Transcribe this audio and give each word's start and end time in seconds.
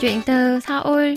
Chuyện 0.00 0.22
từ 0.26 0.60
Seoul 0.60 1.14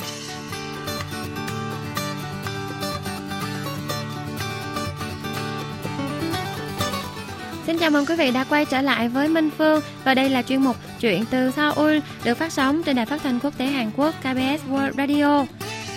Xin 7.66 7.78
chào 7.78 7.90
mừng 7.90 8.06
quý 8.06 8.16
vị 8.16 8.32
đã 8.32 8.44
quay 8.44 8.66
trở 8.66 8.82
lại 8.82 9.10
với 9.10 9.28
Minh 9.28 9.50
Phương 9.58 9.82
và 10.04 10.14
đây 10.14 10.30
là 10.30 10.42
chuyên 10.42 10.62
mục 10.62 10.76
Chuyện 11.00 11.26
từ 11.32 11.52
Seoul 11.52 11.98
được 12.24 12.38
phát 12.38 12.52
sóng 12.52 12.84
trên 12.84 12.96
đài 12.96 13.06
phát 13.06 13.22
thanh 13.24 13.40
quốc 13.40 13.58
tế 13.58 13.66
Hàn 13.66 13.92
Quốc 13.98 14.16
KBS 14.20 14.70
World 14.70 14.92
Radio. 14.98 15.46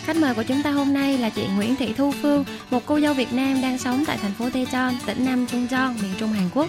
Khách 0.05 0.17
mời 0.17 0.35
của 0.35 0.43
chúng 0.43 0.63
ta 0.63 0.71
hôm 0.71 0.95
nay 0.95 1.19
là 1.19 1.31
chị 1.31 1.47
Nguyễn 1.57 1.77
Thị 1.77 1.93
Thu 1.93 2.13
Phương, 2.23 2.45
một 2.71 2.83
cô 2.87 3.01
dâu 3.01 3.15
Việt 3.15 3.33
Nam 3.33 3.63
đang 3.63 3.79
sống 3.79 4.05
tại 4.07 4.19
thành 4.23 4.33
phố 4.39 4.49
Daejeon, 4.49 4.93
tỉnh 5.07 5.25
Nam 5.25 5.47
Trung 5.47 5.67
Jeon, 5.71 5.93
miền 6.03 6.13
Trung 6.19 6.33
Hàn 6.33 6.49
Quốc. 6.55 6.69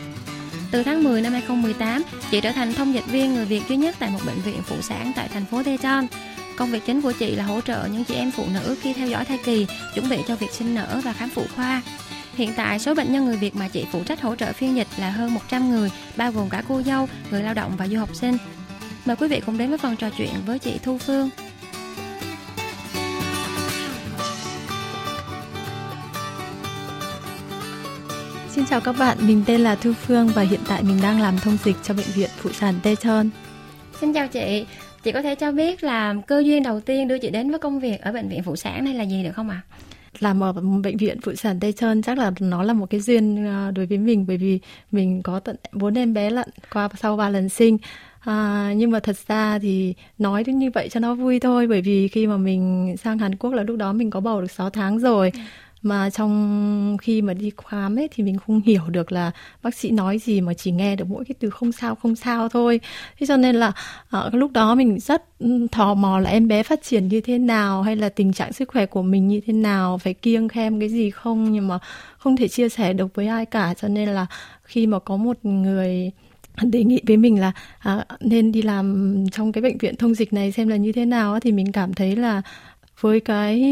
Từ 0.74 0.84
tháng 0.84 1.04
10 1.04 1.22
năm 1.22 1.34
2018, 1.34 2.04
chị 2.32 2.42
trở 2.42 2.52
thành 2.52 2.74
thông 2.74 2.94
dịch 2.94 3.06
viên 3.08 3.34
người 3.34 3.46
Việt 3.46 3.62
duy 3.70 3.76
nhất 3.76 3.96
tại 4.00 4.10
một 4.10 4.20
bệnh 4.26 4.42
viện 4.42 4.62
phụ 4.66 4.76
sản 4.82 5.12
tại 5.16 5.28
thành 5.28 5.46
phố 5.46 5.62
Daejeon. 5.62 6.08
Công 6.58 6.72
việc 6.72 6.86
chính 6.86 7.02
của 7.02 7.12
chị 7.12 7.36
là 7.36 7.44
hỗ 7.44 7.62
trợ 7.62 7.88
những 7.92 8.04
chị 8.04 8.16
em 8.16 8.32
phụ 8.32 8.46
nữ 8.54 8.76
khi 8.82 8.94
theo 8.94 9.08
dõi 9.08 9.26
thai 9.26 9.38
kỳ, 9.46 9.68
chuẩn 9.96 10.10
bị 10.10 10.18
cho 10.28 10.36
việc 10.36 10.52
sinh 10.52 10.76
nở 10.76 11.02
và 11.04 11.14
khám 11.14 11.30
phụ 11.30 11.44
khoa. 11.56 11.82
Hiện 12.36 12.54
tại, 12.56 12.80
số 12.80 12.94
bệnh 12.94 13.14
nhân 13.14 13.26
người 13.26 13.38
Việt 13.38 13.56
mà 13.56 13.68
chị 13.68 13.86
phụ 13.92 14.04
trách 14.04 14.22
hỗ 14.22 14.36
trợ 14.36 14.54
phiên 14.54 14.76
dịch 14.76 14.88
là 14.98 15.10
hơn 15.10 15.34
100 15.34 15.70
người, 15.70 15.92
bao 16.18 16.32
gồm 16.32 16.50
cả 16.50 16.64
cô 16.68 16.82
dâu, 16.82 17.10
người 17.32 17.44
lao 17.44 17.54
động 17.54 17.72
và 17.78 17.88
du 17.88 18.00
học 18.00 18.16
sinh. 18.16 18.38
Mời 19.06 19.16
quý 19.16 19.28
vị 19.28 19.42
cùng 19.46 19.58
đến 19.58 19.70
với 19.70 19.78
phần 19.78 19.96
trò 19.96 20.10
chuyện 20.18 20.34
với 20.46 20.60
chị 20.60 20.80
Thu 20.84 20.98
Phương. 20.98 21.30
Xin 28.64 28.70
chào 28.70 28.82
các 28.82 28.96
bạn, 29.00 29.18
mình 29.28 29.44
tên 29.46 29.62
là 29.62 29.76
Thu 29.76 29.94
Phương 29.94 30.28
và 30.28 30.42
hiện 30.42 30.60
tại 30.68 30.84
mình 30.84 31.00
đang 31.04 31.22
làm 31.22 31.38
thông 31.38 31.58
dịch 31.64 31.76
cho 31.84 31.94
bệnh 31.94 32.06
viện 32.16 32.30
phụ 32.38 32.50
sản 32.52 32.74
Tê 32.84 32.96
Trơn. 32.96 33.30
Xin 34.02 34.14
chào 34.14 34.28
chị, 34.28 34.66
chị 35.04 35.12
có 35.12 35.22
thể 35.22 35.36
cho 35.36 35.52
biết 35.52 35.84
là 35.84 36.16
cơ 36.28 36.40
duyên 36.46 36.64
đầu 36.64 36.80
tiên 36.80 37.08
đưa 37.08 37.18
chị 37.18 37.30
đến 37.30 37.50
với 37.50 37.60
công 37.60 37.80
việc 37.80 38.02
ở 38.02 38.12
bệnh 38.12 38.30
viện 38.30 38.44
phụ 38.44 38.56
sản 38.56 38.86
này 38.86 38.94
là 38.94 39.04
gì 39.04 39.24
được 39.24 39.32
không 39.36 39.50
ạ? 39.50 39.62
À? 39.70 39.78
làm 40.20 40.44
ở 40.44 40.54
bệnh 40.84 40.98
viện 40.98 41.22
phụ 41.22 41.36
sản 41.36 41.60
Tây 41.60 41.72
Trơn 41.72 42.02
chắc 42.02 42.18
là 42.18 42.32
nó 42.40 42.64
là 42.64 42.74
một 42.74 42.90
cái 42.90 43.00
duyên 43.00 43.46
à, 43.48 43.72
đối 43.72 43.86
với 43.86 43.98
mình 43.98 44.26
bởi 44.28 44.38
vì 44.38 44.60
mình 44.92 45.22
có 45.24 45.40
tận 45.40 45.56
bốn 45.72 45.98
em 45.98 46.14
bé 46.14 46.30
lận 46.30 46.50
qua 46.74 46.90
sau 47.02 47.18
ba 47.18 47.30
lần 47.30 47.50
sinh 47.50 47.78
À, 48.26 48.74
nhưng 48.76 48.92
mà 48.92 49.00
thật 49.00 49.16
ra 49.28 49.60
thì 49.60 49.94
nói 50.18 50.44
như 50.48 50.70
vậy 50.74 50.90
cho 50.90 51.00
nó 51.00 51.16
vui 51.16 51.40
thôi 51.40 51.68
bởi 51.68 51.82
vì 51.82 52.08
khi 52.08 52.28
mà 52.28 52.38
mình 52.38 52.96
sang 53.04 53.18
Hàn 53.18 53.36
Quốc 53.36 53.54
là 53.54 53.64
lúc 53.64 53.78
đó 53.78 53.94
mình 53.94 54.10
có 54.10 54.20
bầu 54.20 54.42
được 54.42 54.52
6 54.52 54.70
tháng 54.70 55.00
rồi. 55.00 55.32
Mà 55.84 56.10
trong 56.10 56.98
khi 57.02 57.22
mà 57.22 57.34
đi 57.34 57.52
khám 57.68 58.00
ấy 58.00 58.10
thì 58.12 58.24
mình 58.24 58.38
không 58.38 58.62
hiểu 58.62 58.82
được 58.88 59.12
là 59.12 59.32
bác 59.64 59.76
sĩ 59.76 59.92
nói 59.92 60.18
gì 60.20 60.42
mà 60.42 60.54
chỉ 60.54 60.72
nghe 60.72 60.96
được 60.96 61.06
mỗi 61.10 61.26
cái 61.26 61.36
từ 61.40 61.50
không 61.50 61.72
sao 61.72 61.96
không 61.96 62.16
sao 62.16 62.50
thôi. 62.50 62.80
Thế 63.20 63.26
cho 63.26 63.38
nên 63.38 63.56
là 63.56 63.72
uh, 64.18 64.34
lúc 64.34 64.52
đó 64.52 64.76
mình 64.76 65.00
rất 65.00 65.24
thò 65.72 65.94
mò 65.94 66.20
là 66.20 66.30
em 66.30 66.48
bé 66.48 66.64
phát 66.64 66.84
triển 66.84 67.08
như 67.08 67.22
thế 67.22 67.38
nào 67.38 67.82
hay 67.82 67.96
là 67.96 68.10
tình 68.10 68.34
trạng 68.34 68.54
sức 68.54 68.70
khỏe 68.70 68.86
của 68.86 69.02
mình 69.02 69.28
như 69.28 69.42
thế 69.46 69.54
nào 69.54 69.98
phải 69.98 70.14
kiêng 70.14 70.48
khem 70.48 70.80
cái 70.80 70.90
gì 70.90 71.10
không 71.10 71.52
nhưng 71.52 71.68
mà 71.68 71.80
không 72.18 72.36
thể 72.36 72.48
chia 72.48 72.70
sẻ 72.70 72.94
được 72.94 73.16
với 73.16 73.28
ai 73.28 73.46
cả. 73.46 73.74
Cho 73.74 73.88
nên 73.88 74.10
là 74.10 74.26
khi 74.64 74.88
mà 74.88 75.00
có 75.00 75.18
một 75.18 75.38
người 75.44 76.12
đề 76.62 76.84
nghị 76.84 77.02
với 77.08 77.18
mình 77.18 77.40
là 77.40 77.52
à, 77.80 78.06
nên 78.20 78.52
đi 78.52 78.62
làm 78.62 79.16
trong 79.32 79.52
cái 79.52 79.62
bệnh 79.62 79.78
viện 79.78 79.96
thông 79.96 80.16
dịch 80.16 80.34
này 80.34 80.52
xem 80.52 80.68
là 80.68 80.76
như 80.76 80.92
thế 80.92 81.06
nào 81.06 81.40
thì 81.40 81.52
mình 81.52 81.72
cảm 81.72 81.94
thấy 81.94 82.16
là 82.16 82.42
với 83.00 83.20
cái 83.20 83.64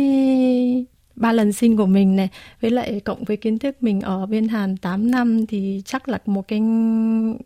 ba 1.21 1.31
lần 1.31 1.53
sinh 1.53 1.77
của 1.77 1.85
mình 1.85 2.15
này 2.15 2.29
với 2.61 2.71
lại 2.71 3.01
cộng 3.05 3.23
với 3.23 3.37
kiến 3.37 3.59
thức 3.59 3.83
mình 3.83 4.01
ở 4.01 4.25
bên 4.25 4.47
Hàn 4.47 4.77
8 4.77 5.11
năm 5.11 5.45
thì 5.45 5.81
chắc 5.85 6.09
là 6.09 6.17
một 6.25 6.47
cái 6.47 6.61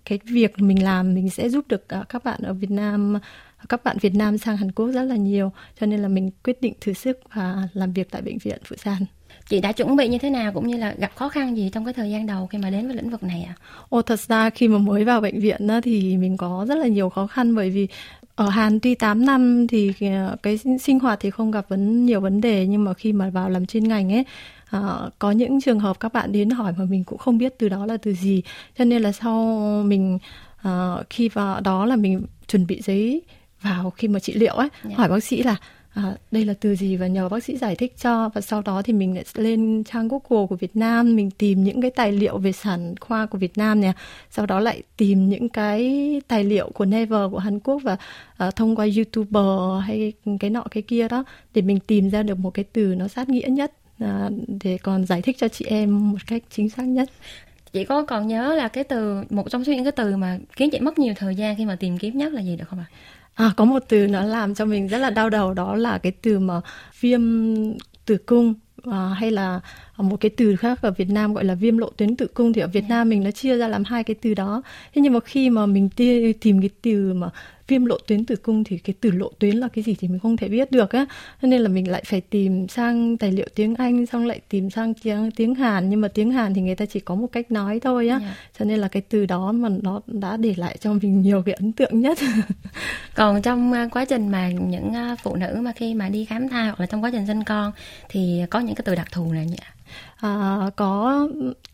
cái 0.06 0.20
việc 0.24 0.60
mình 0.60 0.84
làm 0.84 1.14
mình 1.14 1.30
sẽ 1.30 1.50
giúp 1.50 1.68
được 1.68 1.86
các 2.10 2.24
bạn 2.24 2.42
ở 2.44 2.54
Việt 2.54 2.72
Nam 2.72 3.20
các 3.70 3.84
bạn 3.84 3.98
Việt 4.02 4.16
Nam 4.16 4.38
sang 4.38 4.58
Hàn 4.58 4.72
Quốc 4.72 4.88
rất 4.88 5.04
là 5.04 5.16
nhiều 5.16 5.52
cho 5.80 5.86
nên 5.86 6.00
là 6.00 6.08
mình 6.08 6.32
quyết 6.44 6.62
định 6.62 6.74
thử 6.82 6.94
sức 6.94 7.20
và 7.34 7.68
làm 7.74 7.94
việc 7.94 8.12
tại 8.12 8.22
bệnh 8.22 8.38
viện 8.38 8.58
Phụ 8.64 8.76
Sản 8.80 9.06
chị 9.50 9.62
đã 9.62 9.72
chuẩn 9.72 9.96
bị 9.96 10.08
như 10.08 10.18
thế 10.18 10.30
nào 10.30 10.52
cũng 10.52 10.68
như 10.68 10.78
là 10.78 10.96
gặp 10.98 11.12
khó 11.16 11.30
khăn 11.30 11.58
gì 11.58 11.70
trong 11.74 11.86
cái 11.86 11.94
thời 11.94 12.12
gian 12.12 12.26
đầu 12.26 12.48
khi 12.48 12.58
mà 12.58 12.70
đến 12.70 12.88
với 12.88 12.96
lĩnh 12.96 13.10
vực 13.10 13.24
này 13.24 13.44
ạ? 13.44 13.56
À? 13.58 13.62
Ồ 13.90 14.02
thật 14.02 14.20
ra 14.20 14.50
khi 14.50 14.68
mà 14.68 14.78
mới 14.78 15.04
vào 15.04 15.22
bệnh 15.22 15.40
viện 15.40 15.68
đó, 15.68 15.82
thì 15.84 16.18
mình 16.18 16.38
có 16.38 16.66
rất 16.70 16.76
là 16.76 16.88
nhiều 16.88 17.10
khó 17.10 17.28
khăn 17.28 17.56
bởi 17.56 17.70
vì 17.70 17.88
ở 18.36 18.50
Hàn 18.50 18.80
tuy 18.80 18.96
8 18.96 19.26
năm 19.26 19.68
thì 19.68 19.94
ờ, 20.02 20.36
cái 20.44 20.60
sinh 20.82 21.00
hoạt 21.00 21.20
thì 21.22 21.30
không 21.30 21.52
gặp 21.52 21.70
vấn 21.70 22.06
nhiều 22.06 22.22
vấn 22.22 22.42
đề 22.42 22.68
nhưng 22.68 22.84
mà 22.84 22.94
khi 22.94 23.14
mà 23.14 23.30
vào 23.30 23.50
làm 23.50 23.66
chuyên 23.66 23.88
ngành 23.88 24.14
ấy 24.14 24.26
à, 24.70 24.82
có 25.20 25.32
những 25.32 25.62
trường 25.62 25.80
hợp 25.80 26.00
các 26.00 26.14
bạn 26.14 26.32
đến 26.32 26.50
hỏi 26.50 26.74
mà 26.78 26.86
mình 26.86 27.04
cũng 27.04 27.18
không 27.18 27.38
biết 27.38 27.54
từ 27.58 27.70
đó 27.70 27.86
là 27.86 27.98
từ 27.98 28.14
gì 28.14 28.42
cho 28.78 28.86
nên 28.86 29.02
là 29.02 29.12
sau 29.12 29.44
mình 29.86 30.20
à, 30.64 30.96
khi 31.10 31.30
vào 31.30 31.62
đó 31.62 31.86
là 31.86 31.96
mình 31.96 32.26
chuẩn 32.48 32.68
bị 32.68 32.82
giấy 32.82 33.22
vào 33.62 33.90
khi 33.90 34.08
mà 34.08 34.20
trị 34.20 34.34
liệu 34.34 34.54
ấy 34.54 34.70
yeah. 34.70 34.84
Dạ. 34.84 34.96
hỏi 34.98 35.10
bác 35.10 35.24
sĩ 35.24 35.44
là 35.44 35.56
à, 35.96 36.16
đây 36.32 36.46
là 36.46 36.54
từ 36.60 36.76
gì 36.76 36.96
và 36.96 37.08
nhờ 37.08 37.30
bác 37.30 37.44
sĩ 37.44 37.58
giải 37.58 37.76
thích 37.76 37.94
cho 38.02 38.30
và 38.34 38.42
sau 38.42 38.62
đó 38.62 38.82
thì 38.82 38.94
mình 38.94 39.16
lại 39.16 39.24
lên 39.36 39.84
trang 39.84 40.08
Google 40.08 40.48
của 40.48 40.56
Việt 40.56 40.76
Nam 40.76 41.16
mình 41.16 41.32
tìm 41.32 41.64
những 41.64 41.82
cái 41.82 41.92
tài 41.92 42.12
liệu 42.12 42.38
về 42.38 42.52
sản 42.52 42.96
khoa 43.02 43.26
của 43.26 43.38
Việt 43.38 43.58
Nam 43.58 43.82
nè 43.82 43.94
sau 44.32 44.46
đó 44.46 44.60
lại 44.60 44.84
tìm 44.98 45.30
những 45.30 45.50
cái 45.50 46.22
tài 46.28 46.44
liệu 46.44 46.70
của 46.74 46.86
Never 46.86 47.32
của 47.32 47.38
Hàn 47.38 47.60
Quốc 47.60 47.82
và 47.84 47.98
à, 48.38 48.52
thông 48.52 48.76
qua 48.76 48.88
YouTuber 48.96 49.86
hay 49.88 50.14
cái 50.40 50.50
nọ 50.50 50.64
cái 50.72 50.84
kia 50.84 51.08
đó 51.08 51.24
để 51.54 51.62
mình 51.62 51.80
tìm 51.88 52.10
ra 52.10 52.24
được 52.24 52.40
một 52.40 52.54
cái 52.54 52.66
từ 52.74 52.96
nó 52.96 53.08
sát 53.08 53.30
nghĩa 53.30 53.48
nhất 53.48 53.72
à, 54.00 54.30
để 54.64 54.78
còn 54.78 55.06
giải 55.06 55.22
thích 55.22 55.38
cho 55.40 55.48
chị 55.48 55.66
em 55.66 56.12
một 56.12 56.20
cách 56.28 56.44
chính 56.50 56.70
xác 56.70 56.84
nhất 56.84 57.10
chị 57.74 57.84
có 57.84 58.06
còn 58.06 58.28
nhớ 58.28 58.56
là 58.56 58.68
cái 58.68 58.84
từ 58.84 59.24
một 59.30 59.50
trong 59.50 59.66
số 59.66 59.74
những 59.74 59.84
cái 59.84 59.92
từ 59.92 60.18
mà 60.18 60.40
khiến 60.52 60.70
chị 60.72 60.80
mất 60.80 61.00
nhiều 61.00 61.14
thời 61.18 61.36
gian 61.36 61.56
khi 61.56 61.66
mà 61.66 61.76
tìm 61.76 61.98
kiếm 61.98 62.18
nhất 62.18 62.34
là 62.34 62.42
gì 62.42 62.56
được 62.56 62.66
không 62.68 62.80
ạ? 62.80 62.86
À? 62.90 63.15
À, 63.36 63.52
có 63.58 63.66
một 63.66 63.84
từ 63.90 64.08
nó 64.08 64.24
làm 64.24 64.56
cho 64.56 64.66
mình 64.66 64.88
rất 64.88 64.98
là 64.98 65.10
đau 65.10 65.30
đầu 65.30 65.54
đó 65.54 65.76
là 65.76 65.98
cái 65.98 66.12
từ 66.12 66.40
mà 66.40 66.62
viêm 67.00 67.22
tử 68.06 68.18
cung 68.18 68.54
à, 68.92 69.08
hay 69.20 69.32
là 69.32 69.60
một 69.98 70.18
cái 70.18 70.32
từ 70.38 70.56
khác 70.56 70.82
ở 70.82 70.92
Việt 70.92 71.10
Nam 71.10 71.34
gọi 71.34 71.44
là 71.46 71.56
viêm 71.56 71.78
lộ 71.78 71.90
tuyến 71.90 72.16
tử 72.16 72.28
cung 72.28 72.54
thì 72.54 72.62
ở 72.62 72.68
Việt 72.68 72.80
yeah. 72.80 72.90
Nam 72.90 73.10
mình 73.10 73.24
nó 73.24 73.32
chia 73.32 73.58
ra 73.58 73.68
làm 73.68 73.84
hai 73.84 74.04
cái 74.04 74.16
từ 74.22 74.34
đó. 74.34 74.62
Thế 74.96 75.02
nhưng 75.02 75.14
mà 75.14 75.20
khi 75.20 75.50
mà 75.50 75.66
mình 75.66 75.90
tìm 76.42 76.62
cái 76.62 76.70
từ 76.82 77.14
mà 77.14 77.30
viêm 77.68 77.86
lộ 77.86 77.98
tuyến 78.08 78.26
tử 78.26 78.36
cung 78.36 78.64
thì 78.64 78.78
cái 78.78 78.94
từ 79.02 79.12
lộ 79.12 79.32
tuyến 79.40 79.56
là 79.58 79.68
cái 79.68 79.84
gì 79.84 79.96
thì 80.00 80.08
mình 80.08 80.20
không 80.20 80.38
thể 80.38 80.48
biết 80.48 80.72
được 80.72 80.92
á 80.92 81.06
cho 81.42 81.48
nên 81.48 81.62
là 81.62 81.70
mình 81.70 81.92
lại 81.92 82.04
phải 82.06 82.22
tìm 82.22 82.68
sang 82.68 83.18
tài 83.18 83.32
liệu 83.32 83.48
tiếng 83.56 83.76
Anh 83.76 84.06
xong 84.06 84.28
lại 84.28 84.40
tìm 84.50 84.70
sang 84.70 84.94
tiếng 84.94 85.32
tiếng 85.36 85.56
Hàn 85.56 85.90
nhưng 85.90 86.02
mà 86.02 86.08
tiếng 86.08 86.32
Hàn 86.32 86.54
thì 86.54 86.62
người 86.62 86.76
ta 86.76 86.86
chỉ 86.86 87.00
có 87.00 87.16
một 87.16 87.28
cách 87.32 87.52
nói 87.52 87.80
thôi 87.80 88.08
á 88.08 88.18
yeah. 88.18 88.22
Dạ. 88.22 88.36
cho 88.60 88.66
nên 88.66 88.80
là 88.80 88.88
cái 88.88 89.02
từ 89.02 89.26
đó 89.26 89.52
mà 89.52 89.70
nó 89.82 90.02
đã 90.08 90.38
để 90.38 90.54
lại 90.58 90.78
cho 90.80 90.94
mình 90.94 91.22
nhiều 91.22 91.44
cái 91.46 91.56
ấn 91.56 91.72
tượng 91.72 92.02
nhất 92.02 92.18
còn 93.16 93.42
trong 93.42 93.74
à, 93.74 93.88
quá 93.92 94.06
trình 94.06 94.30
mà 94.30 94.50
những 94.50 94.94
à, 94.94 95.16
phụ 95.24 95.36
nữ 95.36 95.56
mà 95.62 95.72
khi 95.76 95.94
mà 95.94 96.10
đi 96.10 96.26
khám 96.26 96.50
thai 96.50 96.66
hoặc 96.66 96.80
là 96.80 96.86
trong 96.86 97.04
quá 97.04 97.10
trình 97.14 97.28
sinh 97.28 97.44
con 97.44 97.72
thì 98.10 98.42
có 98.50 98.60
những 98.60 98.76
cái 98.76 98.84
từ 98.86 98.96
đặc 98.96 99.08
thù 99.12 99.32
này 99.32 99.46
nhỉ 99.46 99.58
à, 100.16 100.70
có 100.76 101.28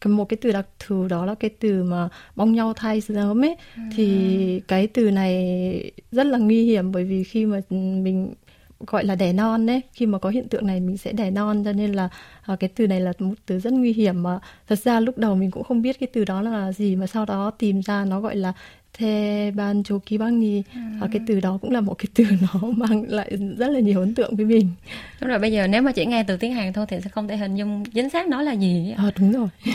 một 0.06 0.26
cái 0.30 0.38
từ 0.42 0.52
đặc 0.52 0.68
thù 0.80 1.08
đó 1.08 1.26
là 1.26 1.36
cái 1.36 1.50
từ 1.60 1.84
mà 1.84 2.10
bong 2.36 2.54
nhau 2.54 2.74
thai 2.74 3.02
sớm 3.02 3.44
ấy 3.46 3.56
ừ. 3.76 3.82
thì 3.96 4.62
cái 4.68 4.88
từ 4.88 5.12
này 5.12 5.92
rất 6.12 6.26
là 6.26 6.38
nguy 6.38 6.64
hiểm 6.64 6.92
bởi 6.92 7.04
vì 7.04 7.24
khi 7.24 7.46
mà 7.46 7.60
mình 7.70 8.34
gọi 8.88 9.06
là 9.06 9.16
đẻ 9.16 9.34
non 9.34 9.66
đấy 9.66 9.82
khi 9.94 10.06
mà 10.06 10.18
có 10.18 10.30
hiện 10.30 10.48
tượng 10.48 10.68
này 10.68 10.80
mình 10.80 10.98
sẽ 10.98 11.12
đẻ 11.12 11.32
non 11.32 11.64
cho 11.66 11.74
nên 11.74 11.94
là 11.94 12.10
à, 12.42 12.56
cái 12.56 12.70
từ 12.76 12.88
này 12.88 13.02
là 13.02 13.14
một 13.20 13.34
từ 13.46 13.60
rất 13.60 13.74
nguy 13.74 13.94
hiểm 13.94 14.24
mà 14.24 14.40
thật 14.68 14.80
ra 14.80 15.00
lúc 15.00 15.18
đầu 15.18 15.36
mình 15.36 15.52
cũng 15.52 15.64
không 15.64 15.82
biết 15.82 16.00
cái 16.00 16.08
từ 16.14 16.26
đó 16.26 16.42
là 16.42 16.72
gì 16.72 16.96
mà 16.96 17.08
sau 17.08 17.26
đó 17.26 17.52
tìm 17.52 17.82
ra 17.82 18.06
nó 18.06 18.22
gọi 18.22 18.36
là 18.36 18.54
thế 18.94 19.52
ban 19.56 19.84
chô 19.84 20.00
ký 20.00 20.18
băng 20.18 20.40
ni 20.40 20.64
và 21.00 21.08
cái 21.12 21.22
từ 21.28 21.40
đó 21.40 21.58
cũng 21.62 21.72
là 21.72 21.82
một 21.82 21.94
cái 21.98 22.06
từ 22.16 22.26
nó 22.42 22.70
mang 22.78 23.04
lại 23.08 23.32
rất 23.58 23.68
là 23.68 23.80
nhiều 23.80 24.00
ấn 24.00 24.16
tượng 24.16 24.36
với 24.36 24.46
mình. 24.46 24.70
Đúng 25.22 25.30
rồi 25.30 25.40
bây 25.40 25.52
giờ 25.52 25.68
nếu 25.68 25.82
mà 25.82 25.92
chỉ 25.92 26.06
nghe 26.06 26.24
từ 26.24 26.38
tiếng 26.38 26.54
hàn 26.54 26.74
thôi 26.74 26.86
thì 26.90 26.98
sẽ 27.04 27.10
không 27.10 27.28
thể 27.28 27.38
hình 27.38 27.56
dung 27.56 27.86
chính 27.86 28.10
xác 28.10 28.28
nó 28.28 28.42
là 28.42 28.52
gì. 28.52 28.94
À, 28.98 29.12
đúng 29.20 29.32
rồi. 29.32 29.48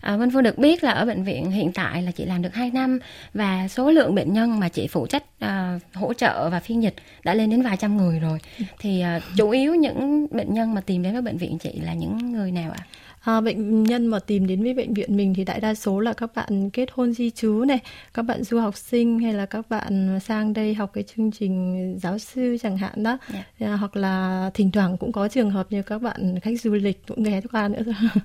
À, 0.00 0.16
Minh 0.16 0.30
Phương 0.32 0.42
được 0.42 0.58
biết 0.58 0.84
là 0.84 0.90
ở 0.90 1.04
bệnh 1.04 1.24
viện 1.24 1.50
hiện 1.50 1.72
tại 1.72 2.02
là 2.02 2.10
chị 2.10 2.24
làm 2.24 2.42
được 2.42 2.54
2 2.54 2.70
năm 2.70 2.98
và 3.34 3.68
số 3.68 3.90
lượng 3.90 4.14
bệnh 4.14 4.32
nhân 4.32 4.60
mà 4.60 4.68
chị 4.68 4.86
phụ 4.86 5.06
trách 5.06 5.22
uh, 5.44 5.50
hỗ 5.94 6.14
trợ 6.14 6.50
và 6.50 6.60
phiên 6.60 6.82
dịch 6.82 6.94
đã 7.24 7.34
lên 7.34 7.50
đến 7.50 7.62
vài 7.62 7.76
trăm 7.76 7.96
người 7.96 8.20
rồi. 8.20 8.38
Thì 8.78 9.02
uh, 9.16 9.22
chủ 9.36 9.50
yếu 9.50 9.74
những 9.74 10.26
bệnh 10.30 10.54
nhân 10.54 10.74
mà 10.74 10.80
tìm 10.80 11.02
đến 11.02 11.12
với 11.12 11.22
bệnh 11.22 11.36
viện 11.36 11.58
chị 11.58 11.80
là 11.80 11.94
những 11.94 12.32
người 12.32 12.52
nào 12.52 12.70
ạ? 12.70 12.78
à? 12.80 12.86
À, 13.20 13.40
bệnh 13.40 13.82
nhân 13.82 14.06
mà 14.06 14.18
tìm 14.18 14.46
đến 14.46 14.62
với 14.62 14.74
bệnh 14.74 14.94
viện 14.94 15.16
mình 15.16 15.34
thì 15.34 15.44
đại 15.44 15.60
đa 15.60 15.74
số 15.74 16.00
là 16.00 16.12
các 16.12 16.30
bạn 16.34 16.70
kết 16.70 16.88
hôn 16.92 17.12
di 17.12 17.30
trú 17.30 17.64
này 17.64 17.78
các 18.14 18.22
bạn 18.22 18.44
du 18.44 18.60
học 18.60 18.76
sinh 18.76 19.18
hay 19.18 19.32
là 19.32 19.46
các 19.46 19.70
bạn 19.70 20.18
sang 20.24 20.52
đây 20.52 20.74
học 20.74 20.90
cái 20.92 21.04
chương 21.04 21.30
trình 21.30 21.98
giáo 22.02 22.18
sư 22.18 22.56
chẳng 22.62 22.76
hạn 22.76 23.02
đó 23.02 23.18
yeah. 23.32 23.46
Dạ. 23.58 23.66
à, 23.66 23.76
hoặc 23.76 23.96
là 23.96 24.50
thỉnh 24.54 24.70
thoảng 24.70 24.96
cũng 24.96 25.12
có 25.12 25.28
trường 25.28 25.50
hợp 25.50 25.66
như 25.70 25.82
các 25.82 25.98
bạn 25.98 26.40
khách 26.40 26.60
du 26.60 26.72
lịch 26.74 27.06
cũng 27.06 27.22
ghé 27.22 27.40
qua 27.52 27.68
nữa 27.68 27.82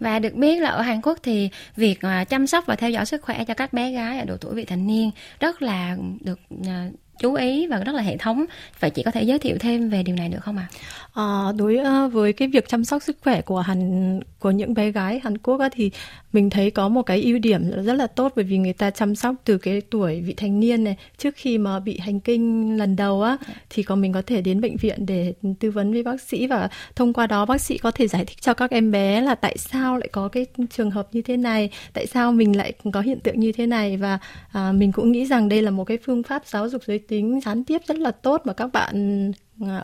Và 0.00 0.18
được 0.18 0.34
biết 0.34 0.60
là 0.60 0.70
ở 0.70 0.82
Hàn 0.82 1.00
Quốc 1.02 1.18
thì 1.22 1.50
việc 1.76 2.00
à, 2.00 2.24
chăm 2.24 2.46
sóc 2.46 2.64
và 2.66 2.76
theo 2.76 2.90
dõi 2.90 3.06
sức 3.06 3.22
khỏe 3.22 3.44
cho 3.44 3.54
các 3.54 3.72
bé 3.72 3.92
gái 3.92 4.18
ở 4.18 4.24
độ 4.24 4.36
tuổi 4.36 4.54
vị 4.54 4.64
thành 4.64 4.86
niên 4.86 5.10
rất 5.40 5.62
là 5.62 5.96
được 6.20 6.40
à, 6.66 6.90
chú 7.18 7.34
ý 7.34 7.66
và 7.66 7.78
rất 7.78 7.94
là 7.94 8.02
hệ 8.02 8.16
thống. 8.16 8.44
Vậy 8.80 8.90
chị 8.90 9.02
có 9.02 9.10
thể 9.10 9.22
giới 9.22 9.38
thiệu 9.38 9.56
thêm 9.60 9.88
về 9.88 10.02
điều 10.02 10.16
này 10.16 10.28
được 10.28 10.38
không 10.42 10.56
ạ? 10.56 10.68
À? 10.72 10.78
À, 11.14 11.52
đối 11.56 11.78
với 12.08 12.32
cái 12.32 12.48
việc 12.48 12.68
chăm 12.68 12.84
sóc 12.84 13.02
sức 13.02 13.16
khỏe 13.24 13.40
của 13.40 13.60
Hàn 13.60 14.20
của 14.38 14.50
những 14.50 14.74
bé 14.74 14.90
gái 14.90 15.20
Hàn 15.24 15.38
Quốc 15.38 15.60
á, 15.60 15.68
thì 15.72 15.90
mình 16.32 16.50
thấy 16.50 16.70
có 16.70 16.88
một 16.88 17.02
cái 17.02 17.22
ưu 17.22 17.38
điểm 17.38 17.70
rất 17.84 17.94
là 17.94 18.06
tốt 18.06 18.32
bởi 18.36 18.44
vì 18.44 18.58
người 18.58 18.72
ta 18.72 18.90
chăm 18.90 19.14
sóc 19.14 19.34
từ 19.44 19.58
cái 19.58 19.80
tuổi 19.80 20.20
vị 20.20 20.34
thành 20.34 20.60
niên 20.60 20.84
này 20.84 20.96
trước 21.18 21.34
khi 21.36 21.58
mà 21.58 21.80
bị 21.80 21.98
hành 21.98 22.20
kinh 22.20 22.76
lần 22.78 22.96
đầu 22.96 23.22
á 23.22 23.36
thì 23.70 23.82
có 23.82 23.94
mình 23.94 24.12
có 24.12 24.22
thể 24.26 24.40
đến 24.40 24.60
bệnh 24.60 24.76
viện 24.76 25.06
để 25.06 25.34
tư 25.60 25.70
vấn 25.70 25.92
với 25.92 26.02
bác 26.02 26.20
sĩ 26.20 26.46
và 26.46 26.68
thông 26.96 27.12
qua 27.12 27.26
đó 27.26 27.44
bác 27.44 27.60
sĩ 27.60 27.78
có 27.78 27.90
thể 27.90 28.08
giải 28.08 28.24
thích 28.24 28.38
cho 28.40 28.54
các 28.54 28.70
em 28.70 28.90
bé 28.90 29.20
là 29.20 29.34
tại 29.34 29.58
sao 29.58 29.98
lại 29.98 30.08
có 30.12 30.28
cái 30.28 30.46
trường 30.70 30.90
hợp 30.90 31.08
như 31.12 31.22
thế 31.22 31.36
này 31.36 31.70
tại 31.92 32.06
sao 32.06 32.32
mình 32.32 32.56
lại 32.56 32.72
có 32.92 33.00
hiện 33.00 33.20
tượng 33.20 33.40
như 33.40 33.52
thế 33.52 33.66
này. 33.66 33.96
Và 33.96 34.18
à, 34.52 34.72
mình 34.72 34.92
cũng 34.92 35.12
nghĩ 35.12 35.26
rằng 35.26 35.48
đây 35.48 35.62
là 35.62 35.70
một 35.70 35.84
cái 35.84 35.98
phương 36.04 36.22
pháp 36.22 36.46
giáo 36.46 36.68
dục 36.68 36.82
giới 36.86 36.98
tính 37.08 37.40
gián 37.44 37.64
tiếp 37.64 37.78
rất 37.86 37.98
là 37.98 38.10
tốt 38.10 38.42
mà 38.44 38.52
các 38.52 38.66
bạn 38.72 39.32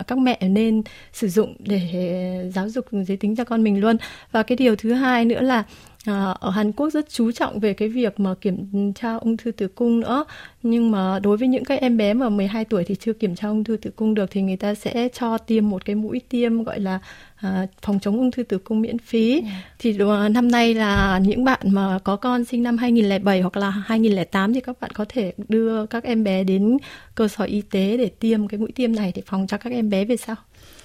các 0.07 0.17
mẹ 0.17 0.39
nên 0.41 0.81
sử 1.13 1.27
dụng 1.27 1.55
để 1.59 2.51
giáo 2.55 2.69
dục 2.69 2.85
giới 2.91 3.17
tính 3.17 3.35
cho 3.35 3.43
con 3.43 3.63
mình 3.63 3.79
luôn 3.79 3.97
và 4.31 4.43
cái 4.43 4.55
điều 4.55 4.75
thứ 4.75 4.93
hai 4.93 5.25
nữa 5.25 5.41
là 5.41 5.63
À, 6.05 6.35
ở 6.39 6.49
Hàn 6.49 6.71
Quốc 6.71 6.89
rất 6.89 7.09
chú 7.09 7.31
trọng 7.31 7.59
về 7.59 7.73
cái 7.73 7.89
việc 7.89 8.19
mà 8.19 8.33
kiểm 8.41 8.93
tra 8.93 9.15
ung 9.15 9.37
thư 9.37 9.51
tử 9.51 9.67
cung 9.67 9.99
nữa 9.99 10.25
nhưng 10.63 10.91
mà 10.91 11.19
đối 11.19 11.37
với 11.37 11.47
những 11.47 11.65
cái 11.65 11.77
em 11.77 11.97
bé 11.97 12.13
mà 12.13 12.29
12 12.29 12.65
tuổi 12.65 12.83
thì 12.83 12.95
chưa 12.95 13.13
kiểm 13.13 13.35
tra 13.35 13.47
ung 13.47 13.63
thư 13.63 13.77
tử 13.77 13.91
cung 13.95 14.13
được 14.13 14.31
thì 14.31 14.41
người 14.41 14.57
ta 14.57 14.75
sẽ 14.75 15.09
cho 15.13 15.37
tiêm 15.37 15.69
một 15.69 15.85
cái 15.85 15.95
mũi 15.95 16.21
tiêm 16.29 16.63
gọi 16.63 16.79
là 16.79 16.99
à, 17.35 17.67
phòng 17.81 17.99
chống 17.99 18.17
ung 18.17 18.31
thư 18.31 18.43
tử 18.43 18.57
cung 18.57 18.81
miễn 18.81 18.97
phí 18.97 19.31
yeah. 19.31 19.43
Dạ. 19.43 19.63
thì 19.79 19.97
năm 20.31 20.51
nay 20.51 20.73
là 20.73 21.19
những 21.23 21.43
bạn 21.43 21.59
mà 21.63 21.99
có 22.03 22.15
con 22.15 22.45
sinh 22.45 22.63
năm 22.63 22.77
2007 22.77 23.41
hoặc 23.41 23.57
là 23.57 23.69
2008 23.69 24.53
thì 24.53 24.59
các 24.59 24.81
bạn 24.81 24.91
có 24.93 25.05
thể 25.09 25.33
đưa 25.47 25.85
các 25.85 26.03
em 26.03 26.23
bé 26.23 26.43
đến 26.43 26.77
cơ 27.15 27.27
sở 27.27 27.43
y 27.43 27.61
tế 27.61 27.97
để 27.97 28.09
tiêm 28.19 28.47
cái 28.47 28.59
mũi 28.59 28.71
tiêm 28.75 28.95
này 28.95 29.11
để 29.15 29.21
phòng 29.25 29.47
cho 29.47 29.57
các 29.57 29.64
các 29.65 29.73
em 29.73 29.89
bé 29.89 30.05
về 30.05 30.17
sau 30.17 30.35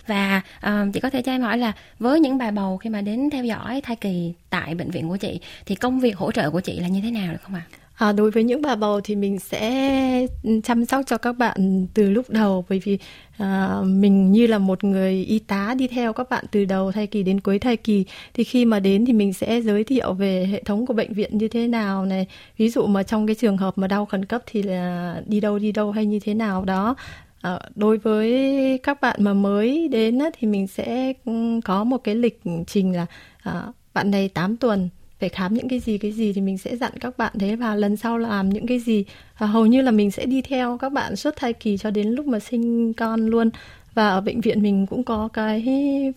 và 0.07 0.43
uh, 0.67 0.95
chị 0.95 1.01
có 1.01 1.11
thể 1.11 1.23
cho 1.23 1.33
em 1.33 1.43
hỏi 1.43 1.59
là 1.59 1.73
với 1.99 2.21
những 2.21 2.39
bà 2.39 2.51
bầu 2.51 2.77
khi 2.77 2.91
mà 2.91 3.01
đến 3.01 3.31
theo 3.31 3.45
dõi 3.45 3.81
thai 3.81 3.97
kỳ 3.97 4.33
tại 4.51 4.75
bệnh 4.75 4.91
viện 4.91 5.09
của 5.09 5.17
chị 5.17 5.41
thì 5.67 5.75
công 5.75 6.01
việc 6.01 6.17
hỗ 6.17 6.33
trợ 6.33 6.51
của 6.51 6.61
chị 6.61 6.81
là 6.81 6.89
như 6.89 7.01
thế 7.01 7.11
nào 7.11 7.33
được 7.33 7.39
không 7.43 7.55
ạ? 7.55 7.63
À? 7.71 7.79
À, 8.01 8.13
đối 8.13 8.31
với 8.31 8.45
những 8.45 8.63
bà 8.63 8.77
bầu 8.77 9.01
thì 9.05 9.17
mình 9.17 9.39
sẽ 9.39 10.27
chăm 10.65 10.85
sóc 10.85 11.03
cho 11.07 11.19
các 11.19 11.33
bạn 11.33 11.87
từ 11.95 12.11
lúc 12.11 12.31
đầu 12.31 12.65
bởi 12.69 12.81
vì 12.85 12.99
à, 13.39 13.81
mình 13.85 14.33
như 14.33 14.47
là 14.47 14.59
một 14.59 14.85
người 14.85 15.25
y 15.25 15.39
tá 15.39 15.75
đi 15.79 15.89
theo 15.89 16.13
các 16.13 16.31
bạn 16.31 16.45
từ 16.51 16.65
đầu 16.65 16.93
thai 16.93 17.07
kỳ 17.07 17.23
đến 17.23 17.41
cuối 17.41 17.59
thai 17.59 17.77
kỳ 17.77 18.05
thì 18.35 18.45
khi 18.45 18.65
mà 18.65 18.81
đến 18.81 19.07
thì 19.07 19.13
mình 19.13 19.33
sẽ 19.33 19.61
giới 19.61 19.85
thiệu 19.85 20.13
về 20.13 20.47
hệ 20.47 20.63
thống 20.63 20.87
của 20.87 20.95
bệnh 20.95 21.13
viện 21.13 21.39
như 21.39 21.49
thế 21.49 21.69
nào 21.69 22.05
này 22.05 22.27
ví 22.57 22.69
dụ 22.69 22.87
mà 22.87 23.03
trong 23.03 23.27
cái 23.27 23.35
trường 23.35 23.57
hợp 23.57 23.79
mà 23.79 23.87
đau 23.87 24.07
khẩn 24.07 24.25
cấp 24.25 24.43
thì 24.47 24.63
là 24.63 25.17
đi 25.27 25.41
đâu 25.41 25.59
đi 25.59 25.73
đâu 25.73 25.93
hay 25.93 26.07
như 26.07 26.21
thế 26.21 26.35
nào 26.35 26.65
đó 26.65 26.97
À, 27.43 27.59
đối 27.75 27.99
với 27.99 28.79
các 28.83 29.01
bạn 29.01 29.25
mà 29.25 29.35
mới 29.35 29.89
đến 29.89 30.19
á, 30.19 30.31
thì 30.39 30.49
mình 30.49 30.67
sẽ 30.67 31.13
ừ, 31.25 31.61
có 31.65 31.85
một 31.85 31.99
cái 32.05 32.15
lịch 32.15 32.41
trình 32.67 32.97
là 32.97 33.07
à, 33.43 33.63
bạn 33.95 34.11
này 34.11 34.29
8 34.29 34.57
tuần 34.57 34.89
phải 35.21 35.29
khám 35.29 35.55
những 35.55 35.69
cái 35.69 35.79
gì 35.81 35.99
cái 35.99 36.13
gì 36.13 36.33
thì 36.33 36.41
mình 36.41 36.59
sẽ 36.59 36.77
dặn 36.77 36.93
các 37.01 37.19
bạn 37.19 37.33
thế 37.39 37.57
và 37.57 37.75
lần 37.75 37.97
sau 37.97 38.19
làm 38.19 38.49
những 38.49 38.67
cái 38.67 38.79
gì. 38.79 39.05
À, 39.35 39.47
hầu 39.47 39.67
như 39.67 39.83
là 39.83 39.91
mình 39.91 40.11
sẽ 40.11 40.27
đi 40.27 40.43
theo 40.43 40.79
các 40.79 40.93
bạn 40.93 41.17
suốt 41.17 41.35
thai 41.37 41.53
kỳ 41.53 41.77
cho 41.77 41.91
đến 41.91 42.09
lúc 42.09 42.27
mà 42.27 42.39
sinh 42.41 42.93
con 42.95 43.27
luôn. 43.27 43.51
Và 43.95 44.09
ở 44.09 44.21
bệnh 44.21 44.41
viện 44.41 44.63
mình 44.63 44.87
cũng 44.87 45.05
có 45.05 45.29
cái 45.33 45.67